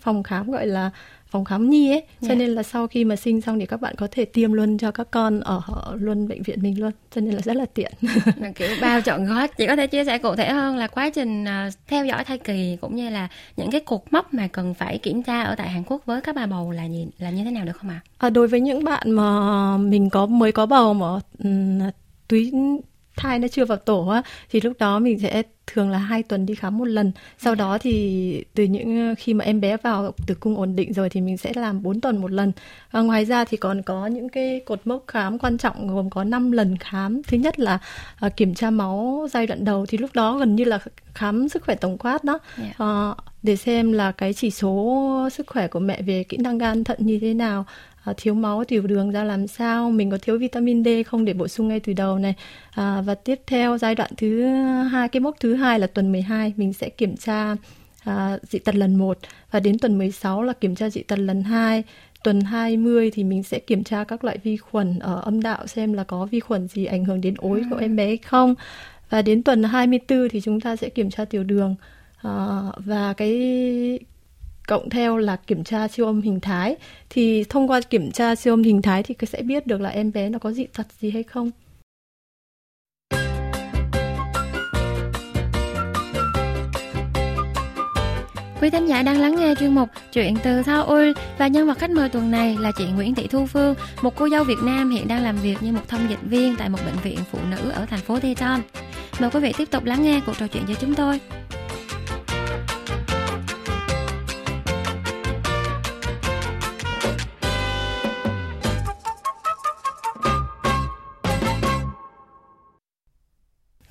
phòng 0.02 0.24
khám 0.24 0.52
gọi 0.52 0.68
là 0.68 0.92
phòng 1.34 1.46
khám 1.46 1.70
nhi 1.70 1.92
ấy 1.92 2.02
cho 2.22 2.28
yeah. 2.28 2.40
Dạ. 2.40 2.46
nên 2.46 2.50
là 2.50 2.64
sau 2.64 2.88
khi 2.88 3.06
mà 3.06 3.16
sinh 3.16 3.42
xong 3.42 3.60
thì 3.60 3.66
các 3.66 3.82
bạn 3.82 3.96
có 3.98 4.08
thể 4.12 4.26
tiêm 4.26 4.54
luôn 4.54 4.78
cho 4.78 4.92
các 4.92 5.08
con 5.12 5.40
ở, 5.40 5.62
luôn 6.00 6.28
bệnh 6.28 6.44
viện 6.44 6.60
mình 6.62 6.80
luôn 6.80 6.92
cho 7.16 7.22
nên 7.22 7.34
là 7.34 7.42
rất 7.42 7.56
là 7.56 7.66
tiện 7.66 7.92
kiểu 8.56 8.70
bao 8.82 9.02
chọn 9.02 9.26
gói 9.26 9.48
chị 9.48 9.68
có 9.68 9.76
thể 9.76 9.88
chia 9.88 10.06
sẻ 10.06 10.18
cụ 10.18 10.36
thể 10.36 10.50
hơn 10.50 10.78
là 10.78 10.88
quá 10.88 11.10
trình 11.10 11.44
uh, 11.44 11.74
theo 11.88 12.06
dõi 12.06 12.24
thai 12.24 12.38
kỳ 12.38 12.78
cũng 12.82 12.96
như 12.96 13.10
là 13.10 13.28
những 13.58 13.72
cái 13.72 13.82
cột 13.82 14.02
mốc 14.12 14.34
mà 14.34 14.48
cần 14.48 14.74
phải 14.74 14.98
kiểm 14.98 15.24
tra 15.24 15.42
ở 15.42 15.56
tại 15.56 15.70
Hàn 15.70 15.84
Quốc 15.84 16.06
với 16.06 16.22
các 16.22 16.36
bà 16.36 16.46
bầu 16.46 16.72
là 16.72 16.86
gì 16.86 17.08
là 17.20 17.30
như 17.30 17.44
thế 17.44 17.52
nào 17.52 17.66
được 17.66 17.78
không 17.78 17.90
ạ? 17.90 18.02
À? 18.18 18.28
À, 18.28 18.30
đối 18.30 18.48
với 18.48 18.62
những 18.62 18.84
bạn 18.84 19.12
mà 19.12 19.78
mình 19.78 20.10
có 20.10 20.26
mới 20.26 20.52
có 20.52 20.66
bầu 20.66 20.94
mà 20.94 21.08
túi 22.28 22.52
thai 23.18 23.40
nó 23.40 23.48
chưa 23.48 23.66
vào 23.66 23.78
tổ 23.78 24.08
á 24.08 24.22
thì 24.50 24.62
lúc 24.62 24.74
đó 24.80 25.00
mình 25.00 25.20
sẽ 25.20 25.44
thường 25.68 25.90
là 25.90 25.98
hai 25.98 26.24
tuần 26.24 26.46
đi 26.46 26.56
khám 26.56 26.78
một 26.78 26.86
lần. 26.86 27.12
Sau 27.38 27.56
đó 27.56 27.78
thì 27.78 28.44
từ 28.54 28.64
những 28.64 29.16
khi 29.18 29.34
mà 29.34 29.46
em 29.46 29.62
bé 29.62 29.78
vào 29.78 30.12
tử 30.28 30.36
cung 30.36 30.58
ổn 30.58 30.76
định 30.76 30.94
rồi 30.94 31.10
thì 31.10 31.22
mình 31.22 31.38
sẽ 31.38 31.52
làm 31.56 31.84
4 31.84 32.02
tuần 32.02 32.22
một 32.22 32.32
lần. 32.32 32.52
Và 32.92 33.02
ngoài 33.02 33.26
ra 33.26 33.46
thì 33.46 33.58
còn 33.58 33.82
có 33.82 34.08
những 34.08 34.30
cái 34.30 34.62
cột 34.66 34.82
mốc 34.86 35.04
khám 35.08 35.40
quan 35.40 35.58
trọng 35.58 35.96
gồm 35.96 36.10
có 36.10 36.24
5 36.24 36.52
lần 36.52 36.78
khám. 36.78 37.24
Thứ 37.24 37.38
nhất 37.38 37.60
là 37.60 37.80
uh, 38.26 38.38
kiểm 38.38 38.54
tra 38.54 38.70
máu 38.70 39.28
giai 39.32 39.48
đoạn 39.48 39.66
đầu. 39.66 39.86
Thì 39.86 39.98
lúc 39.98 40.10
đó 40.14 40.38
gần 40.38 40.56
như 40.56 40.64
là 40.64 40.80
khám 41.14 41.50
sức 41.50 41.64
khỏe 41.64 41.76
tổng 41.76 41.98
quát 41.98 42.24
đó. 42.24 42.40
Yeah. 42.58 42.82
uh, 43.12 43.33
để 43.44 43.56
xem 43.56 43.92
là 43.92 44.12
cái 44.12 44.34
chỉ 44.34 44.52
số 44.52 45.30
sức 45.32 45.48
khỏe 45.48 45.68
của 45.68 45.80
mẹ 45.80 46.02
về 46.02 46.24
kỹ 46.24 46.38
năng 46.38 46.58
gan 46.58 46.84
thận 46.84 46.98
như 47.02 47.20
thế 47.20 47.34
nào. 47.34 47.66
À, 48.04 48.14
thiếu 48.18 48.34
máu 48.34 48.64
tiểu 48.64 48.82
đường 48.82 49.12
ra 49.12 49.24
làm 49.24 49.48
sao 49.48 49.92
mình 49.92 50.12
có 50.12 50.18
thiếu 50.22 50.38
vitamin 50.38 50.84
D 50.84 50.88
không 51.06 51.26
để 51.26 51.34
bổ 51.34 51.48
sung 51.48 51.68
ngay 51.68 51.80
từ 51.80 51.94
đầu 51.94 52.20
này. 52.20 52.34
À, 52.72 53.02
và 53.02 53.16
tiếp 53.16 53.40
theo 53.48 53.78
giai 53.78 53.96
đoạn 53.96 54.12
thứ 54.18 54.46
hai 54.84 55.10
cái 55.10 55.20
mốc 55.20 55.36
thứ 55.40 55.56
hai 55.56 55.80
là 55.80 55.88
tuần 55.88 56.12
12 56.12 56.54
mình 56.58 56.74
sẽ 56.74 56.90
kiểm 56.90 57.18
tra 57.18 57.56
à, 58.04 58.38
dị 58.50 58.60
tật 58.60 58.76
lần 58.76 58.96
1 58.96 59.18
và 59.52 59.60
đến 59.60 59.80
tuần 59.80 59.98
16 59.98 60.44
là 60.44 60.54
kiểm 60.54 60.76
tra 60.76 60.90
dị 60.90 61.04
tật 61.04 61.20
lần 61.20 61.44
2 61.44 61.84
tuần 62.24 62.42
20 62.42 63.12
thì 63.14 63.24
mình 63.24 63.44
sẽ 63.44 63.60
kiểm 63.60 63.84
tra 63.84 64.04
các 64.04 64.24
loại 64.24 64.38
vi 64.44 64.58
khuẩn 64.58 65.00
ở 65.00 65.22
âm 65.22 65.42
đạo 65.42 65.68
xem 65.68 65.94
là 65.94 66.04
có 66.04 66.26
vi 66.26 66.40
khuẩn 66.40 66.68
gì 66.68 66.86
ảnh 66.86 67.06
hưởng 67.06 67.22
đến 67.22 67.34
ối 67.38 67.64
của 67.70 67.78
em 67.78 67.96
bé 67.96 68.06
hay 68.06 68.18
không. 68.18 68.56
Và 69.10 69.22
đến 69.22 69.44
tuần 69.44 69.64
24 69.64 70.30
thì 70.30 70.42
chúng 70.42 70.62
ta 70.62 70.76
sẽ 70.76 70.90
kiểm 70.90 71.10
tra 71.10 71.26
tiểu 71.26 71.44
đường 71.44 71.76
Ờ, 72.24 72.72
và 72.78 73.14
cái 73.14 74.00
cộng 74.68 74.90
theo 74.90 75.18
là 75.18 75.36
kiểm 75.36 75.64
tra 75.64 75.88
siêu 75.88 76.06
âm 76.06 76.22
hình 76.22 76.40
thái 76.40 76.76
thì 77.10 77.44
thông 77.50 77.68
qua 77.68 77.82
kiểm 77.82 78.12
tra 78.12 78.36
siêu 78.36 78.54
âm 78.54 78.64
hình 78.64 78.82
thái 78.82 79.04
thì 79.04 79.16
sẽ 79.28 79.42
biết 79.42 79.68
được 79.68 79.82
là 79.82 79.90
em 79.90 80.12
bé 80.12 80.30
nó 80.30 80.40
có 80.40 80.52
dị 80.52 80.66
tật 80.66 80.88
gì 81.00 81.12
hay 81.12 81.24
không 81.24 81.52
Quý 88.62 88.70
thính 88.70 88.86
giả 88.86 89.04
đang 89.04 89.20
lắng 89.20 89.36
nghe 89.36 89.56
chuyên 89.60 89.76
mục 89.76 89.90
Chuyện 90.14 90.36
từ 90.44 90.64
Seoul 90.64 91.12
và 91.38 91.48
nhân 91.48 91.68
vật 91.68 91.78
khách 91.78 91.90
mời 91.90 92.10
tuần 92.10 92.32
này 92.32 92.58
là 92.60 92.72
chị 92.78 92.86
Nguyễn 92.86 93.16
Thị 93.16 93.28
Thu 93.28 93.46
Phương, 93.46 93.76
một 94.02 94.16
cô 94.16 94.30
dâu 94.30 94.44
Việt 94.44 94.60
Nam 94.64 94.90
hiện 94.90 95.08
đang 95.08 95.24
làm 95.24 95.38
việc 95.38 95.58
như 95.62 95.72
một 95.72 95.88
thông 95.88 96.10
dịch 96.10 96.22
viên 96.22 96.56
tại 96.56 96.70
một 96.70 96.80
bệnh 96.86 96.98
viện 97.04 97.20
phụ 97.32 97.40
nữ 97.50 97.70
ở 97.70 97.86
thành 97.86 98.00
phố 98.00 98.18
Daejeon. 98.18 98.60
Mời 99.20 99.30
quý 99.30 99.40
vị 99.40 99.54
tiếp 99.58 99.72
tục 99.72 99.84
lắng 99.84 100.04
nghe 100.04 100.22
cuộc 100.26 100.38
trò 100.40 100.48
chuyện 100.48 100.66
với 100.66 100.76
chúng 100.76 100.96
tôi. 100.96 101.20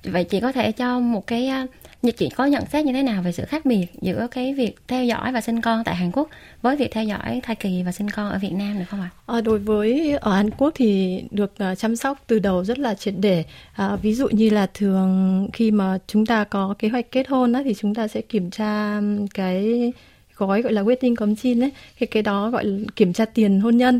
Vậy 0.03 0.23
chị 0.23 0.39
có 0.39 0.51
thể 0.51 0.71
cho 0.71 0.99
một 0.99 1.27
cái 1.27 1.47
à, 1.47 1.67
chị 2.11 2.29
có 2.29 2.45
nhận 2.45 2.63
xét 2.65 2.85
như 2.85 2.93
thế 2.93 3.03
nào 3.03 3.21
về 3.21 3.31
sự 3.31 3.45
khác 3.45 3.65
biệt 3.65 3.85
giữa 4.01 4.27
cái 4.31 4.53
việc 4.53 4.75
theo 4.87 5.05
dõi 5.05 5.31
và 5.31 5.41
sinh 5.41 5.61
con 5.61 5.83
tại 5.83 5.95
Hàn 5.95 6.11
Quốc 6.11 6.29
với 6.61 6.75
việc 6.75 6.91
theo 6.91 7.03
dõi 7.03 7.41
thai 7.43 7.55
kỳ 7.55 7.83
và 7.83 7.91
sinh 7.91 8.09
con 8.09 8.31
ở 8.31 8.39
Việt 8.41 8.53
Nam 8.53 8.79
được 8.79 8.85
không 8.89 9.01
ạ? 9.01 9.09
À, 9.25 9.41
đối 9.41 9.59
với 9.59 10.17
ở 10.21 10.35
Hàn 10.35 10.49
Quốc 10.49 10.71
thì 10.75 11.21
được 11.31 11.53
uh, 11.71 11.77
chăm 11.77 11.95
sóc 11.95 12.23
từ 12.27 12.39
đầu 12.39 12.63
rất 12.63 12.79
là 12.79 12.93
triệt 12.93 13.13
để. 13.17 13.43
À, 13.73 13.95
ví 13.95 14.13
dụ 14.13 14.27
như 14.27 14.49
là 14.49 14.67
thường 14.73 15.47
khi 15.53 15.71
mà 15.71 15.97
chúng 16.07 16.25
ta 16.25 16.43
có 16.43 16.75
kế 16.79 16.89
hoạch 16.89 17.11
kết 17.11 17.27
hôn 17.27 17.53
á, 17.53 17.61
thì 17.65 17.73
chúng 17.73 17.95
ta 17.95 18.07
sẽ 18.07 18.21
kiểm 18.21 18.51
tra 18.51 19.01
cái 19.33 19.91
gói 20.35 20.61
gọi 20.61 20.73
là 20.73 20.83
wedding 20.83 21.15
comchin 21.15 21.63
ấy, 21.63 21.71
thì 21.99 22.05
cái 22.05 22.23
đó 22.23 22.49
gọi 22.49 22.65
là 22.65 22.85
kiểm 22.95 23.13
tra 23.13 23.25
tiền 23.25 23.59
hôn 23.59 23.77
nhân 23.77 23.99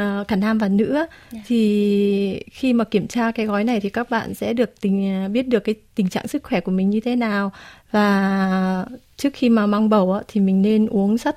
uh, 0.00 0.28
cả 0.28 0.36
nam 0.36 0.58
và 0.58 0.68
nữ 0.68 0.94
yeah. 0.94 1.10
Dạ. 1.32 1.40
thì 1.46 2.42
khi 2.52 2.72
mà 2.72 2.84
kiểm 2.84 3.08
tra 3.08 3.30
cái 3.30 3.46
gói 3.46 3.64
này 3.64 3.80
thì 3.80 3.90
các 3.90 4.10
bạn 4.10 4.34
sẽ 4.34 4.52
được 4.52 4.80
tình 4.80 5.28
biết 5.32 5.48
được 5.48 5.60
cái 5.60 5.74
tình 5.94 6.08
trạng 6.08 6.28
sức 6.28 6.42
khỏe 6.42 6.60
của 6.60 6.72
mình 6.72 6.90
như 6.90 7.00
thế 7.00 7.16
nào 7.16 7.52
và 7.90 8.86
trước 9.16 9.30
khi 9.34 9.48
mà 9.48 9.66
mang 9.66 9.88
bầu 9.88 10.12
á, 10.12 10.20
thì 10.28 10.40
mình 10.40 10.62
nên 10.62 10.86
uống 10.86 11.18
sắt 11.18 11.36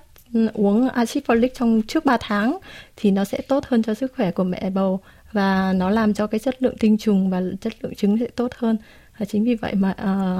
uống 0.54 0.90
axit 0.90 1.26
folic 1.26 1.50
trong 1.54 1.82
trước 1.88 2.06
3 2.06 2.18
tháng 2.22 2.58
thì 2.96 3.12
nó 3.12 3.24
sẽ 3.24 3.42
tốt 3.42 3.66
hơn 3.68 3.84
cho 3.84 3.94
sức 3.94 4.14
khỏe 4.16 4.32
của 4.32 4.44
mẹ 4.44 4.70
bầu 4.70 5.00
và 5.32 5.74
nó 5.76 5.90
làm 5.90 6.14
cho 6.14 6.28
cái 6.28 6.40
chất 6.40 6.64
lượng 6.64 6.78
tinh 6.80 6.98
trùng 6.98 7.30
và 7.30 7.42
chất 7.62 7.74
lượng 7.82 7.96
trứng 7.96 8.18
sẽ 8.18 8.28
tốt 8.36 8.52
hơn 8.56 8.78
và 9.18 9.26
chính 9.26 9.44
vì 9.44 9.56
vậy 9.56 9.74
mà 9.76 9.96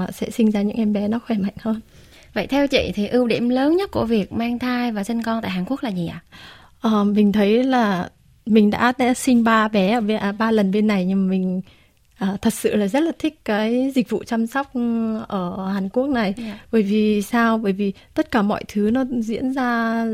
uh, 0.08 0.14
sẽ 0.14 0.30
sinh 0.30 0.50
ra 0.50 0.62
những 0.62 0.76
em 0.76 0.92
bé 0.92 1.08
nó 1.08 1.18
khỏe 1.26 1.36
mạnh 1.36 1.54
hơn. 1.60 1.80
Vậy 2.34 2.46
theo 2.46 2.66
chị 2.66 2.92
thì 2.94 3.06
ưu 3.06 3.26
điểm 3.26 3.48
lớn 3.48 3.76
nhất 3.76 3.90
của 3.90 4.04
việc 4.04 4.32
mang 4.32 4.58
thai 4.58 4.92
và 4.92 5.04
sinh 5.04 5.22
con 5.22 5.42
tại 5.42 5.50
Hàn 5.50 5.64
Quốc 5.64 5.82
là 5.82 5.90
gì 5.90 6.06
ạ? 6.06 6.22
À? 6.30 6.38
Uh, 6.86 7.06
mình 7.06 7.32
thấy 7.32 7.64
là 7.64 8.08
mình 8.46 8.70
đã, 8.70 8.92
đã 8.98 9.14
sinh 9.14 9.44
ba 9.44 9.68
bé 9.68 9.92
ở 9.92 10.00
bên, 10.00 10.16
à, 10.16 10.32
ba 10.32 10.50
lần 10.50 10.70
bên 10.70 10.86
này 10.86 11.04
nhưng 11.04 11.26
mà 11.26 11.30
mình 11.30 11.60
À, 12.18 12.36
thật 12.42 12.54
sự 12.54 12.76
là 12.76 12.88
rất 12.88 13.00
là 13.00 13.12
thích 13.18 13.40
cái 13.44 13.92
dịch 13.94 14.10
vụ 14.10 14.24
chăm 14.24 14.46
sóc 14.46 14.72
ở 15.28 15.68
Hàn 15.72 15.88
Quốc 15.88 16.08
này 16.08 16.34
yeah. 16.36 16.38
Dạ. 16.38 16.58
bởi 16.72 16.82
vì 16.82 17.22
sao 17.22 17.58
bởi 17.58 17.72
vì 17.72 17.92
tất 18.14 18.30
cả 18.30 18.42
mọi 18.42 18.64
thứ 18.68 18.90
nó 18.90 19.04
diễn 19.18 19.52
ra 19.52 20.04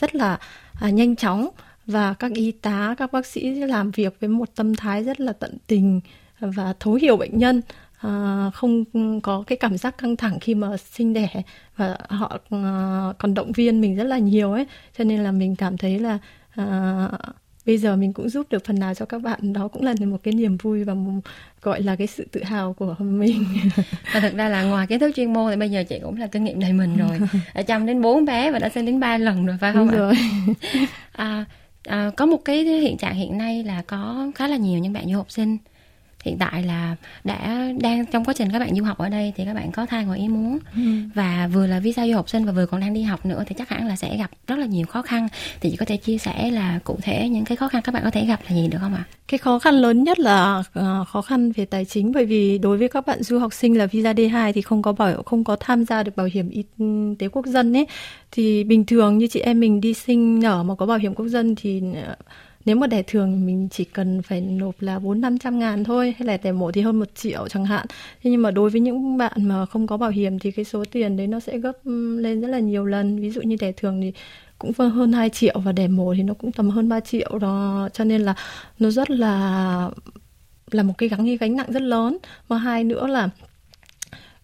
rất 0.00 0.14
là 0.14 0.38
à, 0.80 0.90
nhanh 0.90 1.16
chóng 1.16 1.48
và 1.86 2.14
các 2.14 2.32
y 2.34 2.52
tá 2.52 2.94
các 2.98 3.12
bác 3.12 3.26
sĩ 3.26 3.54
làm 3.54 3.90
việc 3.90 4.16
với 4.20 4.28
một 4.28 4.48
tâm 4.54 4.74
thái 4.74 5.04
rất 5.04 5.20
là 5.20 5.32
tận 5.32 5.56
tình 5.66 6.00
và 6.40 6.74
thấu 6.80 6.94
hiểu 6.94 7.16
bệnh 7.16 7.38
nhân 7.38 7.60
uh, 8.06 8.54
không 8.54 8.84
có 9.20 9.44
cái 9.46 9.58
cảm 9.58 9.78
giác 9.78 9.98
căng 9.98 10.16
thẳng 10.16 10.40
khi 10.40 10.54
mà 10.54 10.76
sinh 10.76 11.12
đẻ 11.12 11.28
và 11.76 11.98
họ 12.08 12.34
uh, 12.34 13.18
còn 13.18 13.34
động 13.34 13.52
viên 13.52 13.80
mình 13.80 13.96
rất 13.96 14.04
là 14.04 14.18
nhiều 14.18 14.52
ấy 14.52 14.66
cho 14.98 15.04
nên 15.04 15.20
là 15.20 15.32
mình 15.32 15.56
cảm 15.56 15.76
thấy 15.76 15.98
là 15.98 16.18
uh, 16.60 17.10
bây 17.66 17.78
giờ 17.78 17.96
mình 17.96 18.12
cũng 18.12 18.28
giúp 18.28 18.46
được 18.50 18.64
phần 18.64 18.78
nào 18.78 18.94
cho 18.94 19.06
các 19.06 19.18
bạn 19.18 19.52
đó 19.52 19.68
cũng 19.68 19.82
là 19.82 19.94
một 20.06 20.18
cái 20.22 20.34
niềm 20.34 20.56
vui 20.56 20.84
và 20.84 20.94
một, 20.94 21.20
gọi 21.62 21.82
là 21.82 21.96
cái 21.96 22.06
sự 22.06 22.26
tự 22.32 22.42
hào 22.42 22.72
của 22.72 22.94
mình 22.98 23.44
và 24.14 24.20
thực 24.20 24.34
ra 24.34 24.48
là 24.48 24.62
ngoài 24.62 24.86
kiến 24.86 24.98
thức 25.00 25.12
chuyên 25.16 25.32
môn 25.32 25.50
thì 25.50 25.56
bây 25.56 25.70
giờ 25.70 25.84
chị 25.88 25.98
cũng 26.02 26.16
là 26.16 26.26
kinh 26.26 26.44
nghiệm 26.44 26.60
đầy 26.60 26.72
mình 26.72 26.96
rồi 26.96 27.20
ở 27.54 27.62
chăm 27.62 27.86
đến 27.86 28.02
bốn 28.02 28.24
bé 28.24 28.50
và 28.50 28.58
đã 28.58 28.68
sinh 28.68 28.86
đến 28.86 29.00
ba 29.00 29.18
lần 29.18 29.46
rồi 29.46 29.56
phải 29.60 29.72
không 29.72 29.90
Đúng 29.90 29.96
ạ? 29.96 29.98
rồi. 29.98 30.14
à, 31.12 31.44
à, 31.84 32.10
có 32.16 32.26
một 32.26 32.44
cái 32.44 32.64
hiện 32.64 32.96
trạng 32.96 33.14
hiện 33.14 33.38
nay 33.38 33.62
là 33.64 33.82
có 33.86 34.30
khá 34.34 34.48
là 34.48 34.56
nhiều 34.56 34.78
những 34.78 34.92
bạn 34.92 35.06
du 35.06 35.16
học 35.16 35.30
sinh 35.30 35.58
hiện 36.24 36.38
tại 36.38 36.62
là 36.62 36.96
đã 37.24 37.68
đang 37.80 38.06
trong 38.06 38.24
quá 38.24 38.34
trình 38.36 38.48
các 38.52 38.58
bạn 38.58 38.74
du 38.76 38.84
học 38.84 38.98
ở 38.98 39.08
đây 39.08 39.32
thì 39.36 39.44
các 39.44 39.54
bạn 39.54 39.72
có 39.72 39.86
thai 39.86 40.04
ngoài 40.04 40.20
ý 40.20 40.28
muốn 40.28 40.58
Ừ. 40.76 40.80
và 41.14 41.48
vừa 41.52 41.66
là 41.66 41.78
visa 41.78 42.06
du 42.06 42.14
học 42.14 42.28
sinh 42.28 42.44
và 42.44 42.52
vừa 42.52 42.66
còn 42.66 42.80
đang 42.80 42.94
đi 42.94 43.02
học 43.02 43.26
nữa 43.26 43.44
thì 43.46 43.54
chắc 43.58 43.68
hẳn 43.68 43.88
là 43.88 43.96
sẽ 43.96 44.16
gặp 44.16 44.30
rất 44.46 44.58
là 44.58 44.66
nhiều 44.66 44.86
khó 44.86 45.02
khăn 45.02 45.28
thì 45.60 45.70
chị 45.70 45.76
có 45.76 45.86
thể 45.86 45.96
chia 45.96 46.18
sẻ 46.18 46.50
là 46.50 46.78
cụ 46.84 46.96
thể 47.02 47.28
những 47.28 47.44
cái 47.44 47.56
khó 47.56 47.68
khăn 47.68 47.82
các 47.82 47.92
bạn 47.94 48.02
có 48.04 48.10
thể 48.10 48.26
gặp 48.26 48.40
là 48.48 48.56
gì 48.56 48.68
được 48.68 48.78
không 48.80 48.94
ạ? 48.94 49.04
Cái 49.28 49.38
khó 49.38 49.58
khăn 49.58 49.74
lớn 49.74 50.04
nhất 50.04 50.18
là 50.18 50.58
uh, 50.58 51.08
khó 51.08 51.22
khăn 51.22 51.52
về 51.52 51.64
tài 51.64 51.84
chính 51.84 52.12
bởi 52.12 52.24
vì 52.26 52.58
đối 52.58 52.78
với 52.78 52.88
các 52.88 53.06
bạn 53.06 53.22
du 53.22 53.38
học 53.38 53.52
sinh 53.52 53.78
là 53.78 53.86
visa 53.86 54.12
D2 54.12 54.52
thì 54.52 54.62
không 54.62 54.82
có 54.82 54.92
bảo 54.92 55.22
không 55.22 55.44
có 55.44 55.56
tham 55.60 55.84
gia 55.84 56.02
được 56.02 56.16
bảo 56.16 56.28
hiểm 56.32 56.50
y 56.50 56.62
tế 57.18 57.28
quốc 57.28 57.46
dân 57.46 57.76
ấy 57.76 57.86
thì 58.32 58.64
bình 58.64 58.86
thường 58.86 59.18
như 59.18 59.26
chị 59.26 59.40
em 59.40 59.60
mình 59.60 59.80
đi 59.80 59.94
sinh 59.94 60.40
nở 60.40 60.62
mà 60.62 60.74
có 60.74 60.86
bảo 60.86 60.98
hiểm 60.98 61.14
quốc 61.14 61.26
dân 61.26 61.54
thì 61.54 61.82
uh, 61.90 61.96
nếu 62.64 62.76
mà 62.76 62.86
đẻ 62.86 63.02
thường 63.02 63.46
mình 63.46 63.68
chỉ 63.70 63.84
cần 63.84 64.22
phải 64.22 64.40
nộp 64.40 64.82
là 64.82 64.98
bốn 64.98 65.20
năm 65.20 65.38
trăm 65.38 65.58
ngàn 65.58 65.84
thôi, 65.84 66.14
hay 66.18 66.26
là 66.26 66.36
đẻ 66.36 66.52
mổ 66.52 66.72
thì 66.72 66.80
hơn 66.80 66.98
một 66.98 67.14
triệu 67.14 67.48
chẳng 67.48 67.64
hạn. 67.64 67.86
Thế 68.22 68.30
nhưng 68.30 68.42
mà 68.42 68.50
đối 68.50 68.70
với 68.70 68.80
những 68.80 69.16
bạn 69.18 69.44
mà 69.44 69.66
không 69.66 69.86
có 69.86 69.96
bảo 69.96 70.10
hiểm 70.10 70.38
thì 70.38 70.50
cái 70.50 70.64
số 70.64 70.84
tiền 70.90 71.16
đấy 71.16 71.26
nó 71.26 71.40
sẽ 71.40 71.58
gấp 71.58 71.72
lên 72.18 72.40
rất 72.40 72.48
là 72.48 72.58
nhiều 72.58 72.84
lần. 72.84 73.20
Ví 73.20 73.30
dụ 73.30 73.42
như 73.42 73.56
đẻ 73.60 73.72
thường 73.72 74.00
thì 74.00 74.12
cũng 74.58 74.72
hơn 74.78 75.12
2 75.12 75.30
triệu 75.30 75.58
và 75.64 75.72
đẻ 75.72 75.88
mổ 75.88 76.14
thì 76.14 76.22
nó 76.22 76.34
cũng 76.34 76.52
tầm 76.52 76.70
hơn 76.70 76.88
3 76.88 77.00
triệu. 77.00 77.38
Đó, 77.38 77.88
cho 77.92 78.04
nên 78.04 78.22
là 78.22 78.34
nó 78.78 78.90
rất 78.90 79.10
là 79.10 79.90
là 80.70 80.82
một 80.82 80.94
cái 80.98 81.08
gánh 81.08 81.36
gánh 81.36 81.56
nặng 81.56 81.72
rất 81.72 81.82
lớn. 81.82 82.18
Và 82.48 82.58
hai 82.58 82.84
nữa 82.84 83.06
là 83.06 83.30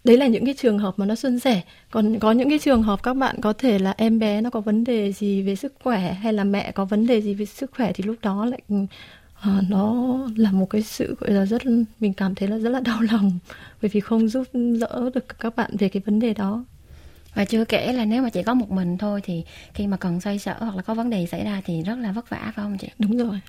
đấy 0.04 0.16
là 0.16 0.26
những 0.26 0.44
cái 0.44 0.54
trường 0.54 0.78
hợp 0.78 0.94
mà 0.96 1.06
nó 1.06 1.14
xuân 1.14 1.40
sẻ 1.40 1.62
còn 1.90 2.18
có 2.18 2.32
những 2.32 2.48
cái 2.48 2.58
trường 2.58 2.82
hợp 2.82 3.02
các 3.02 3.14
bạn 3.14 3.36
có 3.40 3.52
thể 3.52 3.78
là 3.78 3.94
em 3.96 4.18
bé 4.18 4.40
nó 4.40 4.50
có 4.50 4.60
vấn 4.60 4.84
đề 4.84 5.12
gì 5.12 5.42
về 5.42 5.56
sức 5.56 5.74
khỏe 5.82 6.12
hay 6.12 6.32
là 6.32 6.44
mẹ 6.44 6.72
có 6.72 6.84
vấn 6.84 7.06
đề 7.06 7.20
gì 7.20 7.34
về 7.34 7.44
sức 7.44 7.70
khỏe 7.76 7.92
thì 7.92 8.04
lúc 8.04 8.16
đó 8.22 8.46
lại 8.46 8.60
à, 9.40 9.60
nó 9.68 10.18
là 10.36 10.52
một 10.52 10.70
cái 10.70 10.82
sự 10.82 11.16
gọi 11.20 11.30
là 11.30 11.46
rất 11.46 11.62
mình 12.00 12.12
cảm 12.12 12.34
thấy 12.34 12.48
là 12.48 12.58
rất 12.58 12.70
là 12.70 12.80
đau 12.80 13.00
lòng 13.12 13.38
bởi 13.82 13.88
vì 13.88 14.00
không 14.00 14.28
giúp 14.28 14.46
đỡ 14.80 15.10
được 15.14 15.38
các 15.40 15.56
bạn 15.56 15.76
về 15.78 15.88
cái 15.88 16.02
vấn 16.06 16.20
đề 16.20 16.34
đó 16.34 16.64
và 17.34 17.44
chưa 17.44 17.64
kể 17.64 17.92
là 17.92 18.04
nếu 18.04 18.22
mà 18.22 18.30
chỉ 18.30 18.42
có 18.42 18.54
một 18.54 18.70
mình 18.70 18.98
thôi 18.98 19.20
thì 19.24 19.44
khi 19.74 19.86
mà 19.86 19.96
cần 19.96 20.20
xoay 20.20 20.38
sở 20.38 20.54
hoặc 20.58 20.76
là 20.76 20.82
có 20.82 20.94
vấn 20.94 21.10
đề 21.10 21.26
xảy 21.26 21.44
ra 21.44 21.62
thì 21.64 21.82
rất 21.82 21.96
là 21.98 22.12
vất 22.12 22.30
vả 22.30 22.38
phải 22.38 22.52
không 22.64 22.78
chị? 22.78 22.88
Đúng 22.98 23.16
rồi. 23.16 23.40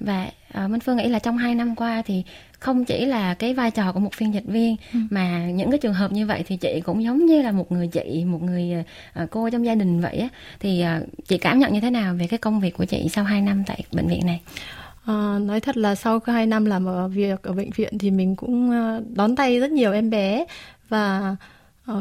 Và 0.00 0.30
uh, 0.64 0.70
Minh 0.70 0.80
Phương 0.80 0.96
nghĩ 0.96 1.08
là 1.08 1.18
trong 1.18 1.38
hai 1.38 1.54
năm 1.54 1.76
qua 1.76 2.02
thì 2.06 2.22
không 2.58 2.84
chỉ 2.84 3.04
là 3.04 3.34
cái 3.34 3.54
vai 3.54 3.70
trò 3.70 3.92
của 3.92 4.00
một 4.00 4.14
phiên 4.14 4.34
dịch 4.34 4.46
viên 4.46 4.76
ừ. 4.92 4.98
mà 5.10 5.46
những 5.46 5.70
cái 5.70 5.78
trường 5.78 5.94
hợp 5.94 6.12
như 6.12 6.26
vậy 6.26 6.44
thì 6.46 6.56
chị 6.56 6.80
cũng 6.84 7.02
giống 7.02 7.26
như 7.26 7.42
là 7.42 7.52
một 7.52 7.72
người 7.72 7.88
chị, 7.88 8.24
một 8.24 8.42
người 8.42 8.84
uh, 9.22 9.30
cô 9.30 9.50
trong 9.50 9.66
gia 9.66 9.74
đình 9.74 10.00
vậy 10.00 10.18
á 10.18 10.28
thì 10.60 10.84
uh, 10.98 11.08
chị 11.28 11.38
cảm 11.38 11.58
nhận 11.58 11.72
như 11.72 11.80
thế 11.80 11.90
nào 11.90 12.14
về 12.14 12.26
cái 12.26 12.38
công 12.38 12.60
việc 12.60 12.76
của 12.76 12.84
chị 12.84 13.08
sau 13.12 13.24
hai 13.24 13.40
năm 13.40 13.62
tại 13.66 13.84
bệnh 13.92 14.08
viện 14.08 14.26
này? 14.26 14.40
À, 15.04 15.38
nói 15.40 15.60
thật 15.60 15.76
là 15.76 15.94
sau 15.94 16.20
hai 16.26 16.46
năm 16.46 16.64
làm 16.64 16.86
ở 16.88 17.08
việc 17.08 17.42
ở 17.42 17.52
bệnh 17.52 17.70
viện 17.70 17.98
thì 17.98 18.10
mình 18.10 18.36
cũng 18.36 18.70
đón 19.14 19.36
tay 19.36 19.60
rất 19.60 19.70
nhiều 19.70 19.92
em 19.92 20.10
bé 20.10 20.44
và 20.88 21.36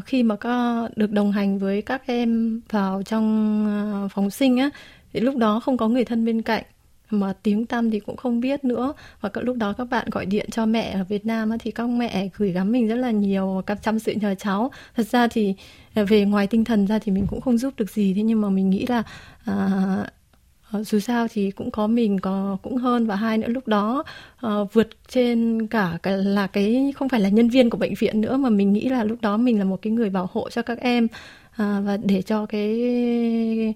khi 0.06 0.24
mà 0.24 0.36
có 0.36 0.90
được 0.96 1.12
đồng 1.12 1.32
hành 1.32 1.60
với 1.60 1.82
các 1.82 2.02
em 2.06 2.62
vào 2.70 3.04
trong 3.04 4.10
phòng 4.14 4.30
sinh 4.30 4.58
á 4.58 4.70
thì 5.14 5.20
lúc 5.20 5.36
đó 5.36 5.60
không 5.60 5.78
có 5.78 5.88
người 5.88 6.06
thân 6.06 6.26
bên 6.26 6.42
cạnh 6.42 6.64
mà 7.10 7.34
tiếng 7.44 7.66
tăm 7.66 7.92
thì 7.92 8.00
cũng 8.00 8.18
không 8.18 8.40
biết 8.40 8.64
nữa. 8.64 8.94
Và 9.22 9.30
các 9.30 9.44
lúc 9.44 9.58
đó 9.58 9.74
các 9.74 9.86
bạn 9.86 10.08
gọi 10.12 10.26
điện 10.26 10.50
cho 10.52 10.66
mẹ 10.66 10.92
ở 10.92 11.04
Việt 11.04 11.26
Nam 11.26 11.52
thì 11.60 11.72
các 11.72 11.90
mẹ 11.90 12.30
gửi 12.38 12.52
gắm 12.52 12.72
mình 12.72 12.88
rất 12.88 12.96
là 12.96 13.12
nhiều 13.12 13.62
các 13.66 13.84
chăm 13.84 14.00
sự 14.00 14.14
nhờ 14.22 14.36
cháu. 14.40 14.72
Thật 14.96 15.08
ra 15.08 15.28
thì 15.28 15.54
à, 15.94 16.04
về 16.04 16.26
ngoài 16.26 16.48
tinh 16.48 16.64
thần 16.64 16.88
ra 16.88 17.00
thì 17.00 17.12
mình 17.12 17.26
cũng 17.30 17.42
không 17.42 17.58
giúp 17.58 17.74
được 17.78 17.90
gì. 17.90 18.14
Thế 18.14 18.22
nhưng 18.22 18.42
mà 18.42 18.50
mình 18.50 18.70
nghĩ 18.70 18.86
là 18.86 19.04
à, 19.46 19.56
à 20.72 20.84
dù 20.84 21.00
sao 21.00 21.28
thì 21.34 21.52
cũng 21.52 21.72
có 21.72 21.88
mình 21.88 22.20
có 22.20 22.58
cũng 22.62 22.78
hơn 22.78 23.08
và 23.08 23.16
hai 23.16 23.38
nữa. 23.38 23.48
Lúc 23.48 23.68
đó 23.68 24.04
uh, 24.46 24.74
vượt 24.74 24.90
trên 25.08 25.68
cả 25.68 25.98
cái, 26.04 26.18
là 26.18 26.48
cái 26.48 26.94
không 26.96 27.10
phải 27.10 27.20
là 27.20 27.30
nhân 27.30 27.50
viên 27.50 27.70
của 27.70 27.78
bệnh 27.78 27.94
viện 28.00 28.22
nữa 28.22 28.38
mà 28.38 28.50
mình 28.50 28.74
nghĩ 28.74 28.90
là 28.90 29.04
lúc 29.04 29.22
đó 29.22 29.38
mình 29.38 29.60
là 29.60 29.66
một 29.66 29.82
cái 29.82 29.94
người 29.94 30.10
bảo 30.10 30.30
hộ 30.32 30.50
cho 30.50 30.62
các 30.62 30.80
em 30.80 31.06
uh, 31.06 31.58
và 31.58 31.98
để 32.04 32.22
cho 32.22 32.46
cái 32.46 33.74